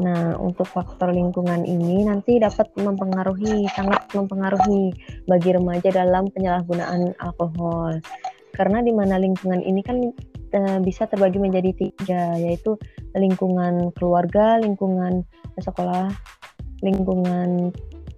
Nah, 0.00 0.38
untuk 0.38 0.70
faktor 0.70 1.10
lingkungan 1.10 1.66
ini 1.66 2.06
nanti 2.06 2.38
dapat 2.38 2.70
mempengaruhi, 2.78 3.66
sangat 3.74 4.06
mempengaruhi 4.14 4.94
bagi 5.26 5.50
remaja 5.50 5.90
dalam 5.90 6.30
penyalahgunaan 6.30 7.14
alkohol. 7.18 7.98
Karena 8.54 8.82
di 8.82 8.94
mana 8.94 9.18
lingkungan 9.18 9.60
ini 9.62 9.82
kan 9.82 9.98
e, 10.54 10.60
bisa 10.82 11.10
terbagi 11.10 11.42
menjadi 11.42 11.70
tiga, 11.74 12.38
yaitu 12.38 12.78
lingkungan 13.18 13.90
keluarga, 13.98 14.62
lingkungan 14.62 15.26
sekolah, 15.58 16.08
lingkungan 16.80 17.74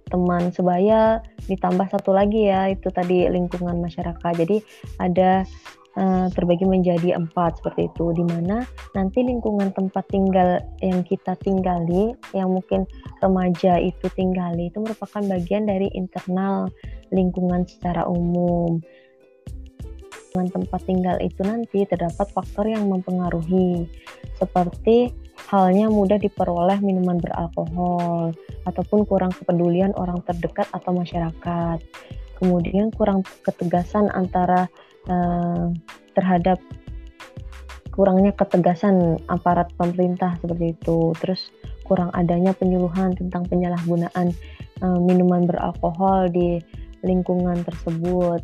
teman 0.07 0.51
sebaya 0.51 1.23
ditambah 1.47 1.87
satu 1.91 2.15
lagi 2.15 2.47
ya 2.47 2.71
itu 2.71 2.87
tadi 2.91 3.27
lingkungan 3.27 3.79
masyarakat. 3.79 4.33
Jadi 4.35 4.57
ada 4.99 5.43
uh, 5.97 6.27
terbagi 6.31 6.65
menjadi 6.65 7.17
empat 7.17 7.61
seperti 7.61 7.89
itu 7.89 8.13
di 8.15 8.23
mana 8.25 8.65
nanti 8.97 9.21
lingkungan 9.21 9.73
tempat 9.73 10.05
tinggal 10.09 10.61
yang 10.81 11.01
kita 11.05 11.37
tinggali 11.41 12.13
yang 12.33 12.53
mungkin 12.53 12.85
remaja 13.21 13.79
itu 13.79 14.05
tinggali 14.13 14.69
itu 14.69 14.79
merupakan 14.81 15.21
bagian 15.23 15.69
dari 15.69 15.89
internal 15.93 16.69
lingkungan 17.13 17.65
secara 17.65 18.05
umum. 18.09 18.81
Dengan 20.33 20.49
tempat 20.49 20.81
tinggal 20.89 21.21
itu 21.21 21.45
nanti 21.45 21.85
terdapat 21.85 22.25
faktor 22.33 22.65
yang 22.65 22.89
mempengaruhi 22.89 23.85
seperti 24.41 25.13
halnya 25.53 25.93
mudah 25.93 26.17
diperoleh 26.17 26.81
minuman 26.81 27.21
beralkohol 27.21 28.33
ataupun 28.63 29.03
kurang 29.07 29.31
kepedulian 29.35 29.91
orang 29.95 30.19
terdekat 30.23 30.67
atau 30.71 30.91
masyarakat. 30.95 31.77
Kemudian 32.39 32.91
kurang 32.91 33.23
ketegasan 33.45 34.11
antara 34.11 34.67
uh, 35.07 35.71
terhadap 36.15 36.59
kurangnya 37.93 38.33
ketegasan 38.33 39.21
aparat 39.29 39.69
pemerintah 39.77 40.35
seperti 40.41 40.75
itu. 40.75 41.13
Terus 41.21 41.53
kurang 41.85 42.09
adanya 42.15 42.51
penyuluhan 42.55 43.13
tentang 43.15 43.45
penyalahgunaan 43.47 44.33
uh, 44.81 44.99
minuman 44.99 45.45
beralkohol 45.45 46.31
di 46.31 46.59
lingkungan 47.05 47.61
tersebut. 47.63 48.41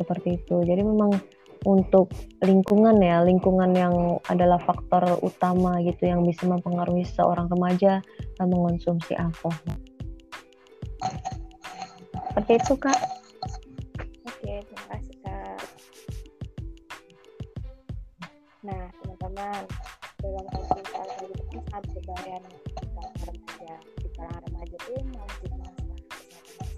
Seperti 0.00 0.40
itu. 0.40 0.64
Jadi 0.64 0.80
memang 0.80 1.12
untuk 1.68 2.08
lingkungan 2.40 2.96
ya, 3.04 3.20
lingkungan 3.20 3.76
yang 3.76 3.94
adalah 4.32 4.56
faktor 4.56 5.20
utama 5.20 5.76
gitu 5.84 6.08
yang 6.08 6.24
bisa 6.24 6.48
mempengaruhi 6.48 7.04
seorang 7.04 7.52
remaja 7.52 8.00
dalam 8.40 8.50
mengonsumsi 8.56 9.12
alkohol. 9.16 9.76
Seperti 12.30 12.52
itu 12.56 12.74
kak. 12.80 13.00
Oke, 14.24 14.64
terima 14.64 14.84
kasih 14.96 15.16
kak. 15.20 15.60
Nah 18.64 18.84
teman-teman, 19.04 19.62
dalam 20.24 20.44
konsumsi 20.48 20.92
alkohol 20.96 21.28
itu 21.28 21.44
kan 21.44 21.60
sangat 21.68 21.84
berbahaya 21.92 22.36
nih 22.40 22.58
remaja. 23.28 23.74
Di 24.00 24.08
kalangan 24.16 24.42
remaja 24.48 24.76
itu 24.80 24.92
masih 25.12 25.48
masalah 25.60 26.00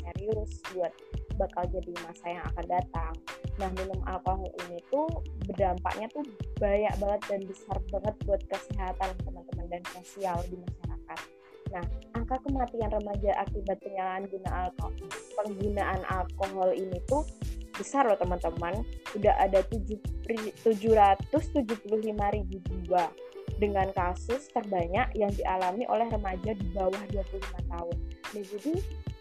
serius 0.02 0.52
buat 0.74 0.92
bakal 1.38 1.64
jadi 1.70 1.92
masa 2.02 2.26
yang 2.26 2.44
akan 2.50 2.66
datang 2.66 3.14
Nah, 3.60 3.68
minum 3.76 4.00
alkohol 4.08 4.48
ini 4.68 4.80
tuh 4.88 5.08
berdampaknya 5.44 6.08
tuh 6.12 6.24
banyak 6.56 6.94
banget 6.96 7.20
dan 7.28 7.40
besar 7.44 7.76
banget 7.92 8.14
buat 8.24 8.42
kesehatan 8.48 9.10
teman-teman 9.28 9.66
dan 9.68 9.82
sosial 9.92 10.40
di 10.48 10.56
masyarakat. 10.56 11.20
Nah, 11.72 11.84
angka 12.16 12.36
kematian 12.44 12.92
remaja 12.92 13.32
akibat 13.44 13.80
penyalahgunaan 13.80 14.72
alkohol, 14.72 14.92
penggunaan 15.36 16.00
alkohol 16.08 16.70
ini 16.72 17.00
tuh 17.08 17.24
besar 17.76 18.08
loh 18.08 18.16
teman-teman. 18.16 18.84
Udah 19.16 19.36
ada 19.36 19.60
775 19.68 20.28
ribu 22.36 22.56
jiwa 22.68 23.04
dengan 23.60 23.88
kasus 23.92 24.48
terbanyak 24.52 25.12
yang 25.14 25.32
dialami 25.32 25.84
oleh 25.88 26.08
remaja 26.08 26.50
di 26.56 26.66
bawah 26.72 27.02
25 27.12 27.72
tahun. 27.72 27.96
Nah, 28.32 28.42
jadi 28.42 28.72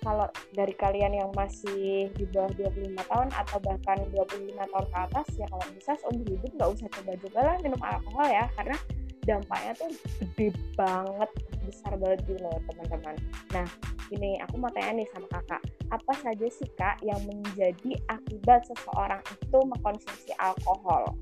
kalau 0.02 0.28
dari 0.58 0.74
kalian 0.74 1.14
yang 1.14 1.30
masih 1.38 2.10
di 2.18 2.26
bawah 2.34 2.50
25 2.58 2.98
tahun 3.06 3.30
atau 3.38 3.58
bahkan 3.62 3.98
25 4.10 4.58
tahun 4.58 4.88
ke 4.90 4.98
atas 4.98 5.28
ya 5.38 5.46
kalau 5.48 5.66
bisa 5.78 5.92
seumur 6.02 6.26
hidup 6.26 6.52
nggak 6.58 6.70
usah 6.74 6.88
coba-coba 6.90 7.40
lah 7.46 7.56
minum 7.62 7.82
alkohol 7.86 8.28
ya 8.28 8.46
karena 8.58 8.78
dampaknya 9.22 9.72
tuh 9.78 9.90
gede 10.18 10.48
banget 10.74 11.30
besar 11.70 11.94
banget 12.02 12.20
gitu 12.26 12.42
loh 12.42 12.58
teman-teman. 12.66 13.16
Nah 13.54 13.68
ini 14.10 14.42
aku 14.42 14.58
mau 14.58 14.74
tanya 14.74 14.98
nih 14.98 15.08
sama 15.14 15.30
kakak 15.30 15.62
apa 15.94 16.14
saja 16.18 16.48
sih 16.50 16.70
kak 16.74 16.98
yang 17.06 17.22
menjadi 17.30 17.92
akibat 18.10 18.66
seseorang 18.66 19.22
itu 19.30 19.58
mengkonsumsi 19.62 20.34
alkohol? 20.42 21.14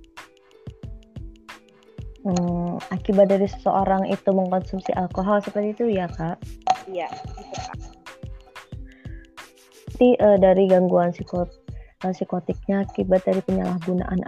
Hmm, 2.24 2.80
akibat 2.92 3.32
dari 3.32 3.48
seseorang 3.48 4.08
itu 4.08 4.30
mengkonsumsi 4.32 4.96
alkohol 4.96 5.44
seperti 5.44 5.76
itu 5.76 5.86
ya 6.00 6.08
kak? 6.08 6.40
Iya 6.88 7.12
gitu 7.36 7.56
kak 7.60 7.89
pasti 10.00 10.16
uh, 10.24 10.40
dari 10.40 10.64
gangguan 10.72 11.12
psikot 11.12 11.52
uh, 12.08 12.12
psikotiknya 12.16 12.88
akibat 12.88 13.20
dari 13.28 13.44
penyalahgunaan 13.44 14.24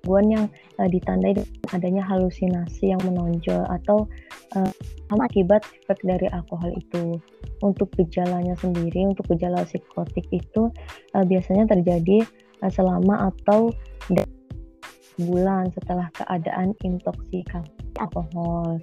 gangguan 0.00 0.26
yang 0.32 0.44
uh, 0.80 0.88
ditandai 0.88 1.36
adanya 1.76 2.00
halusinasi 2.00 2.88
yang 2.88 3.04
menonjol 3.04 3.68
atau 3.68 4.08
uh, 4.56 4.72
akibat 5.20 5.60
efek 5.84 6.00
dari 6.08 6.24
alkohol 6.32 6.72
itu. 6.72 7.20
Untuk 7.60 7.92
gejalanya 8.00 8.56
sendiri, 8.56 9.12
untuk 9.12 9.28
gejala 9.36 9.60
psikotik 9.68 10.24
itu 10.32 10.72
uh, 11.12 11.24
biasanya 11.28 11.68
terjadi 11.76 12.24
uh, 12.64 12.72
selama 12.72 13.28
atau 13.28 13.68
bulan 15.20 15.68
setelah 15.76 16.08
keadaan 16.16 16.72
intoksikasi 16.80 17.68
alkohol 18.00 18.80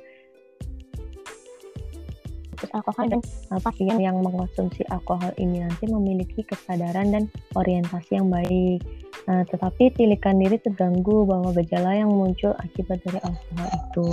fokus 2.57 2.73
alkohol 2.73 3.05
dan 3.13 3.21
uh, 3.53 3.61
pasien 3.61 3.97
yang 4.01 4.17
mengkonsumsi 4.25 4.81
alkohol 4.89 5.29
ini 5.37 5.61
nanti 5.61 5.85
memiliki 5.85 6.41
kesadaran 6.41 7.13
dan 7.13 7.23
orientasi 7.53 8.17
yang 8.17 8.33
baik. 8.33 8.81
Uh, 9.29 9.45
tetapi 9.45 9.93
tilikan 9.93 10.41
diri 10.41 10.57
terganggu 10.57 11.29
bahwa 11.29 11.53
gejala 11.53 11.93
yang 11.93 12.09
muncul 12.09 12.57
akibat 12.57 12.97
dari 13.05 13.21
alkohol 13.21 13.69
itu, 13.69 14.07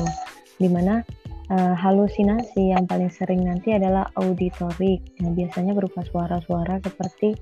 di 0.60 0.68
mana 0.68 1.00
uh, 1.48 1.72
halusinasi 1.72 2.76
yang 2.76 2.84
paling 2.84 3.08
sering 3.08 3.48
nanti 3.48 3.72
adalah 3.72 4.12
auditorik. 4.20 5.00
Nah, 5.24 5.32
biasanya 5.32 5.72
berupa 5.72 6.04
suara-suara 6.04 6.84
seperti 6.84 7.32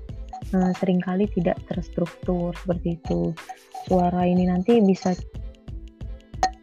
uh, 0.55 0.71
sering 0.79 1.03
kali 1.03 1.27
tidak 1.35 1.59
terstruktur 1.67 2.55
seperti 2.55 2.95
itu. 2.95 3.35
Suara 3.83 4.23
ini 4.23 4.47
nanti 4.47 4.79
bisa 4.79 5.11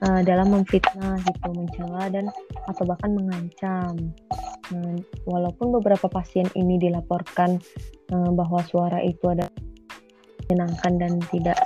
uh, 0.05 0.21
dalam 0.25 0.53
memfitnah 0.53 1.21
gitu, 1.25 1.49
mencela 1.53 2.09
dan 2.09 2.29
atau 2.69 2.85
bahkan 2.89 3.13
mengancam. 3.13 3.95
Uh, 4.71 4.97
walaupun 5.27 5.75
beberapa 5.81 6.07
pasien 6.07 6.47
ini 6.55 6.79
dilaporkan 6.79 7.59
uh, 8.15 8.31
bahwa 8.31 8.63
suara 8.67 9.03
itu 9.03 9.27
ada 9.31 9.51
menyenangkan 10.47 10.93
dan 10.99 11.13
tidak 11.31 11.59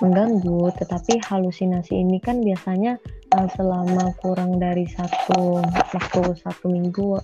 mengganggu, 0.00 0.72
tetapi 0.80 1.20
halusinasi 1.28 1.92
ini 1.92 2.18
kan 2.22 2.40
biasanya 2.40 2.96
uh, 3.36 3.48
selama 3.54 4.14
kurang 4.24 4.56
dari 4.56 4.88
satu 4.88 5.60
waktu 5.92 6.22
satu 6.40 6.66
minggu 6.72 7.20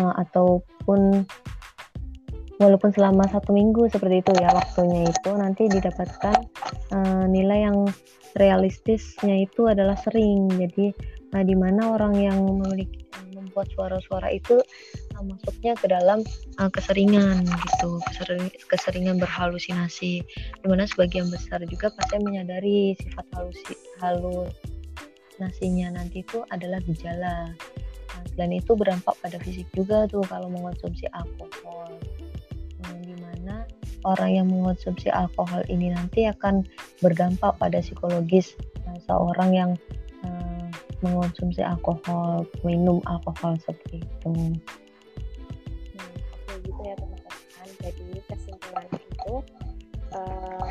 uh, 0.00 0.14
ataupun 0.24 1.28
walaupun 2.56 2.92
selama 2.92 3.28
satu 3.28 3.52
minggu 3.52 3.88
seperti 3.92 4.24
itu 4.24 4.32
ya 4.40 4.48
waktunya 4.52 5.04
itu 5.08 5.30
nanti 5.36 5.68
didapatkan 5.68 6.36
uh, 6.92 7.24
nilai 7.28 7.68
yang 7.68 7.84
realistisnya 8.36 9.48
itu 9.48 9.66
adalah 9.66 9.96
sering. 9.96 10.48
Jadi 10.52 10.92
nah, 11.32 11.42
di 11.42 11.56
mana 11.56 11.96
orang 11.96 12.14
yang 12.16 12.38
memiliki 12.44 13.04
membuat 13.32 13.68
suara-suara 13.72 14.28
itu 14.32 14.60
uh, 15.16 15.24
masuknya 15.24 15.72
ke 15.76 15.88
dalam 15.88 16.20
uh, 16.60 16.68
keseringan 16.68 17.44
gitu 17.48 18.00
kesering, 18.12 18.52
keseringan 18.68 19.16
berhalusinasi. 19.20 20.20
Di 20.60 20.66
mana 20.68 20.84
sebagian 20.84 21.32
besar 21.32 21.64
juga 21.64 21.88
pasien 21.96 22.20
menyadari 22.24 22.92
sifat 23.00 23.24
halusi 23.32 23.74
halusinasinya 24.00 25.96
nanti 25.96 26.20
itu 26.20 26.44
adalah 26.52 26.80
gejala. 26.84 27.52
Nah, 28.16 28.24
selain 28.32 28.60
itu 28.60 28.72
berdampak 28.76 29.16
pada 29.20 29.36
fisik 29.40 29.68
juga 29.76 30.08
tuh 30.08 30.24
kalau 30.28 30.48
mengonsumsi 30.48 31.04
alkohol. 31.12 31.92
nah, 31.96 32.15
orang 34.06 34.30
yang 34.38 34.46
mengonsumsi 34.46 35.10
alkohol 35.10 35.66
ini 35.66 35.90
nanti 35.90 36.30
akan 36.30 36.62
berdampak 37.02 37.58
pada 37.58 37.82
psikologis 37.82 38.54
seorang 39.10 39.50
yang 39.50 39.70
uh, 40.22 40.70
mengonsumsi 41.02 41.60
alkohol, 41.60 42.46
minum 42.62 43.02
alkohol 43.10 43.58
seperti 43.58 44.06
itu. 44.06 44.30
Hmm, 44.30 44.54
oke 46.32 46.54
gitu 46.62 46.80
ya 46.86 46.94
teman-teman. 46.94 47.68
Jadi 47.82 48.06
kesimpulan 48.30 48.86
itu 48.94 49.34
uh, 50.14 50.66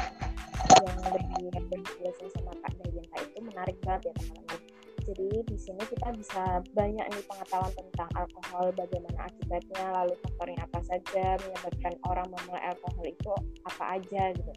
yang 0.80 1.52
lebih 1.52 1.84
berjelasan 1.84 2.28
sama 2.40 2.54
Kak 2.64 2.72
Dayanta 2.80 3.18
itu 3.28 3.40
menarik 3.44 3.78
banget 3.84 4.10
ya 4.10 4.14
teman-teman 4.16 4.65
jadi 5.06 5.46
di 5.46 5.58
sini 5.62 5.84
kita 5.86 6.10
bisa 6.18 6.66
banyak 6.74 7.06
nih 7.06 7.24
pengetahuan 7.30 7.70
tentang 7.78 8.10
alkohol, 8.18 8.74
bagaimana 8.74 9.30
akibatnya, 9.30 9.86
lalu 10.02 10.14
faktornya 10.26 10.60
apa 10.66 10.80
saja 10.82 11.26
menyebabkan 11.46 11.94
orang 12.10 12.28
memulai 12.34 12.64
alkohol 12.74 13.06
itu 13.06 13.32
apa 13.70 13.84
aja 14.02 14.24
gitu. 14.34 14.52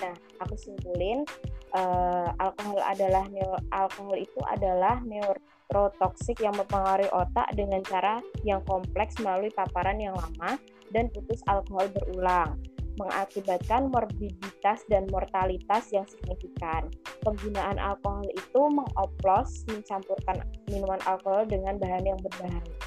Nah, 0.00 0.14
aku 0.40 0.54
simpulin 0.56 1.28
uh, 1.76 2.32
alkohol 2.40 2.80
adalah 2.80 3.28
alkohol 3.76 4.16
itu 4.16 4.40
adalah 4.48 5.04
neurotoksik 5.04 6.40
yang 6.40 6.56
mempengaruhi 6.56 7.12
otak 7.12 7.52
dengan 7.52 7.84
cara 7.84 8.24
yang 8.40 8.64
kompleks 8.64 9.20
melalui 9.20 9.52
paparan 9.52 10.00
yang 10.00 10.16
lama 10.16 10.56
dan 10.96 11.12
putus 11.12 11.44
alkohol 11.44 11.86
berulang 11.92 12.56
mengakibatkan 13.00 13.88
morbiditas 13.88 14.84
dan 14.92 15.08
mortalitas 15.08 15.88
yang 15.88 16.04
signifikan. 16.04 16.92
Penggunaan 17.24 17.80
alkohol 17.80 18.28
itu 18.28 18.60
mengoplos 18.68 19.64
mencampurkan 19.72 20.44
minuman 20.68 21.00
alkohol 21.08 21.48
dengan 21.48 21.80
bahan 21.80 22.04
yang 22.04 22.20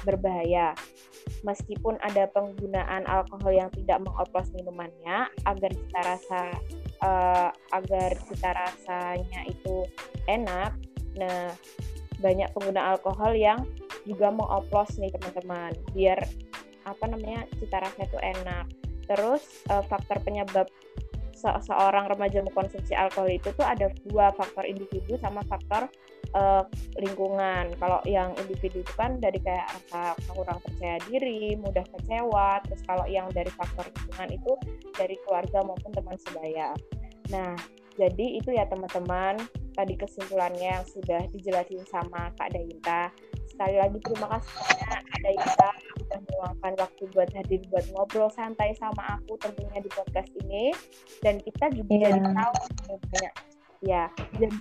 berbahaya. 0.06 0.78
Meskipun 1.42 1.98
ada 2.06 2.30
penggunaan 2.30 3.02
alkohol 3.10 3.50
yang 3.50 3.70
tidak 3.74 3.98
mengoplos 4.06 4.54
minumannya 4.54 5.26
agar 5.50 5.70
cita 5.74 6.00
rasa 6.06 6.40
uh, 7.02 7.50
agar 7.74 8.14
cita 8.30 8.50
rasanya 8.54 9.40
itu 9.50 9.82
enak. 10.30 10.70
Nah, 11.18 11.50
banyak 12.22 12.48
pengguna 12.54 12.94
alkohol 12.94 13.34
yang 13.34 13.66
juga 14.06 14.30
mengoplos 14.30 14.94
nih 15.00 15.10
teman-teman 15.10 15.72
biar 15.96 16.20
apa 16.84 17.04
namanya 17.08 17.48
cita 17.56 17.80
rasa 17.80 18.04
itu 18.04 18.18
enak 18.20 18.68
Terus 19.04 19.42
uh, 19.70 19.84
faktor 19.84 20.20
penyebab 20.24 20.68
se 21.34 21.50
seorang 21.68 22.08
remaja 22.08 22.40
mengkonsumsi 22.40 22.96
alkohol 22.96 23.28
itu 23.28 23.52
tuh 23.52 23.66
ada 23.66 23.92
dua 24.08 24.32
faktor 24.32 24.64
individu 24.64 25.20
sama 25.20 25.44
faktor 25.44 25.90
uh, 26.32 26.64
lingkungan. 26.96 27.74
Kalau 27.76 28.00
yang 28.08 28.32
individu 28.40 28.80
itu 28.80 28.92
kan 28.96 29.20
dari 29.20 29.36
kayak 29.44 29.68
rasa 29.68 30.16
kurang 30.32 30.58
percaya 30.64 30.96
diri, 31.04 31.52
mudah 31.60 31.84
kecewa. 31.84 32.64
Terus 32.64 32.80
kalau 32.88 33.04
yang 33.04 33.28
dari 33.34 33.50
faktor 33.52 33.84
lingkungan 33.92 34.28
itu 34.40 34.52
dari 34.96 35.16
keluarga 35.26 35.60
maupun 35.60 35.92
teman 35.92 36.16
sebaya. 36.16 36.72
Nah, 37.28 37.52
jadi 37.94 38.26
itu 38.40 38.50
ya 38.50 38.64
teman-teman 38.66 39.38
tadi 39.74 39.94
kesimpulannya 39.98 40.80
yang 40.80 40.86
sudah 40.86 41.22
dijelasin 41.34 41.82
sama 41.86 42.30
Kak 42.38 42.54
Dayinta 42.54 43.10
sekali 43.54 43.76
lagi 43.78 43.98
terima 44.02 44.26
kasih 44.34 44.52
banyak. 44.58 45.00
Ada 45.14 45.28
Ika 45.30 45.70
sudah 45.94 46.20
meluangkan 46.26 46.72
waktu 46.82 47.02
buat 47.14 47.30
hadir 47.30 47.60
buat 47.70 47.86
ngobrol 47.94 48.30
santai 48.34 48.74
sama 48.74 49.02
aku 49.14 49.38
tentunya 49.38 49.78
di 49.78 49.90
podcast 49.94 50.30
ini. 50.42 50.74
Dan 51.22 51.38
kita 51.38 51.70
juga 51.70 51.92
yeah. 51.94 52.02
jadi 52.10 52.20
tahu 52.34 52.52
banyak. 53.14 53.34
Ya 53.84 54.04
jadi 54.34 54.56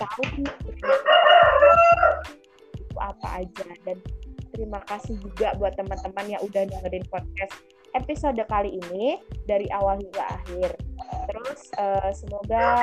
tahu 0.00 0.22
itu 0.32 0.52
apa 2.96 3.28
aja. 3.44 3.68
Dan 3.84 4.00
terima 4.56 4.80
kasih 4.88 5.14
juga 5.20 5.52
buat 5.60 5.76
teman-teman 5.76 6.26
yang 6.32 6.40
udah 6.40 6.64
dengerin 6.64 7.04
podcast 7.12 7.52
episode 7.92 8.40
kali 8.48 8.80
ini 8.88 9.20
dari 9.44 9.68
awal 9.76 10.00
hingga 10.00 10.24
akhir. 10.24 10.70
Terus 11.28 11.60
uh, 11.76 12.10
semoga 12.16 12.80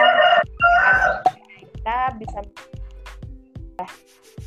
kita 1.73 1.99
bisa 2.21 2.39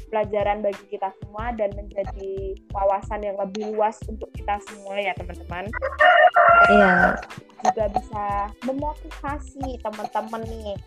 pelajaran 0.09 0.65
bagi 0.65 0.85
kita 0.89 1.13
semua 1.21 1.53
dan 1.57 1.73
menjadi 1.77 2.57
wawasan 2.73 3.21
yang 3.25 3.37
lebih 3.37 3.77
luas 3.77 3.97
untuk 4.09 4.29
kita 4.33 4.57
semua 4.69 4.97
ya 4.97 5.13
teman-teman. 5.17 5.65
Iya. 6.69 7.17
juga 7.59 7.91
bisa 7.91 8.25
memotivasi 8.71 9.83
teman-teman 9.83 10.47
nih 10.47 10.79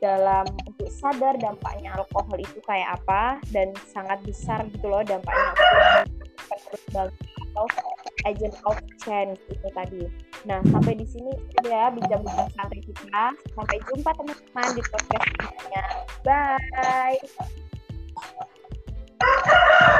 dalam 0.00 0.48
untuk 0.64 0.88
sadar 0.88 1.36
dampaknya 1.36 1.92
alkohol 1.92 2.40
itu 2.40 2.56
kayak 2.64 2.96
apa 2.96 3.36
dan 3.52 3.68
sangat 3.92 4.16
besar 4.24 4.64
gitu 4.72 4.88
loh 4.88 5.04
dampaknya 5.04 5.52
atau 6.96 7.66
agent 8.24 8.56
of 8.68 8.76
change 9.00 9.38
itu 9.48 9.68
tadi. 9.72 10.02
Nah, 10.44 10.60
sampai 10.70 10.94
di 10.98 11.06
sini 11.08 11.32
ya 11.64 11.88
bincang-bincang 11.90 12.50
santai 12.54 12.80
kita. 12.84 13.24
Sampai 13.54 13.76
jumpa 13.88 14.10
teman-teman 14.14 14.68
di 14.76 14.82
podcast 14.92 15.24
selanjutnya. 15.36 15.84
Bye. 16.22 17.65
Ah! 19.20 19.95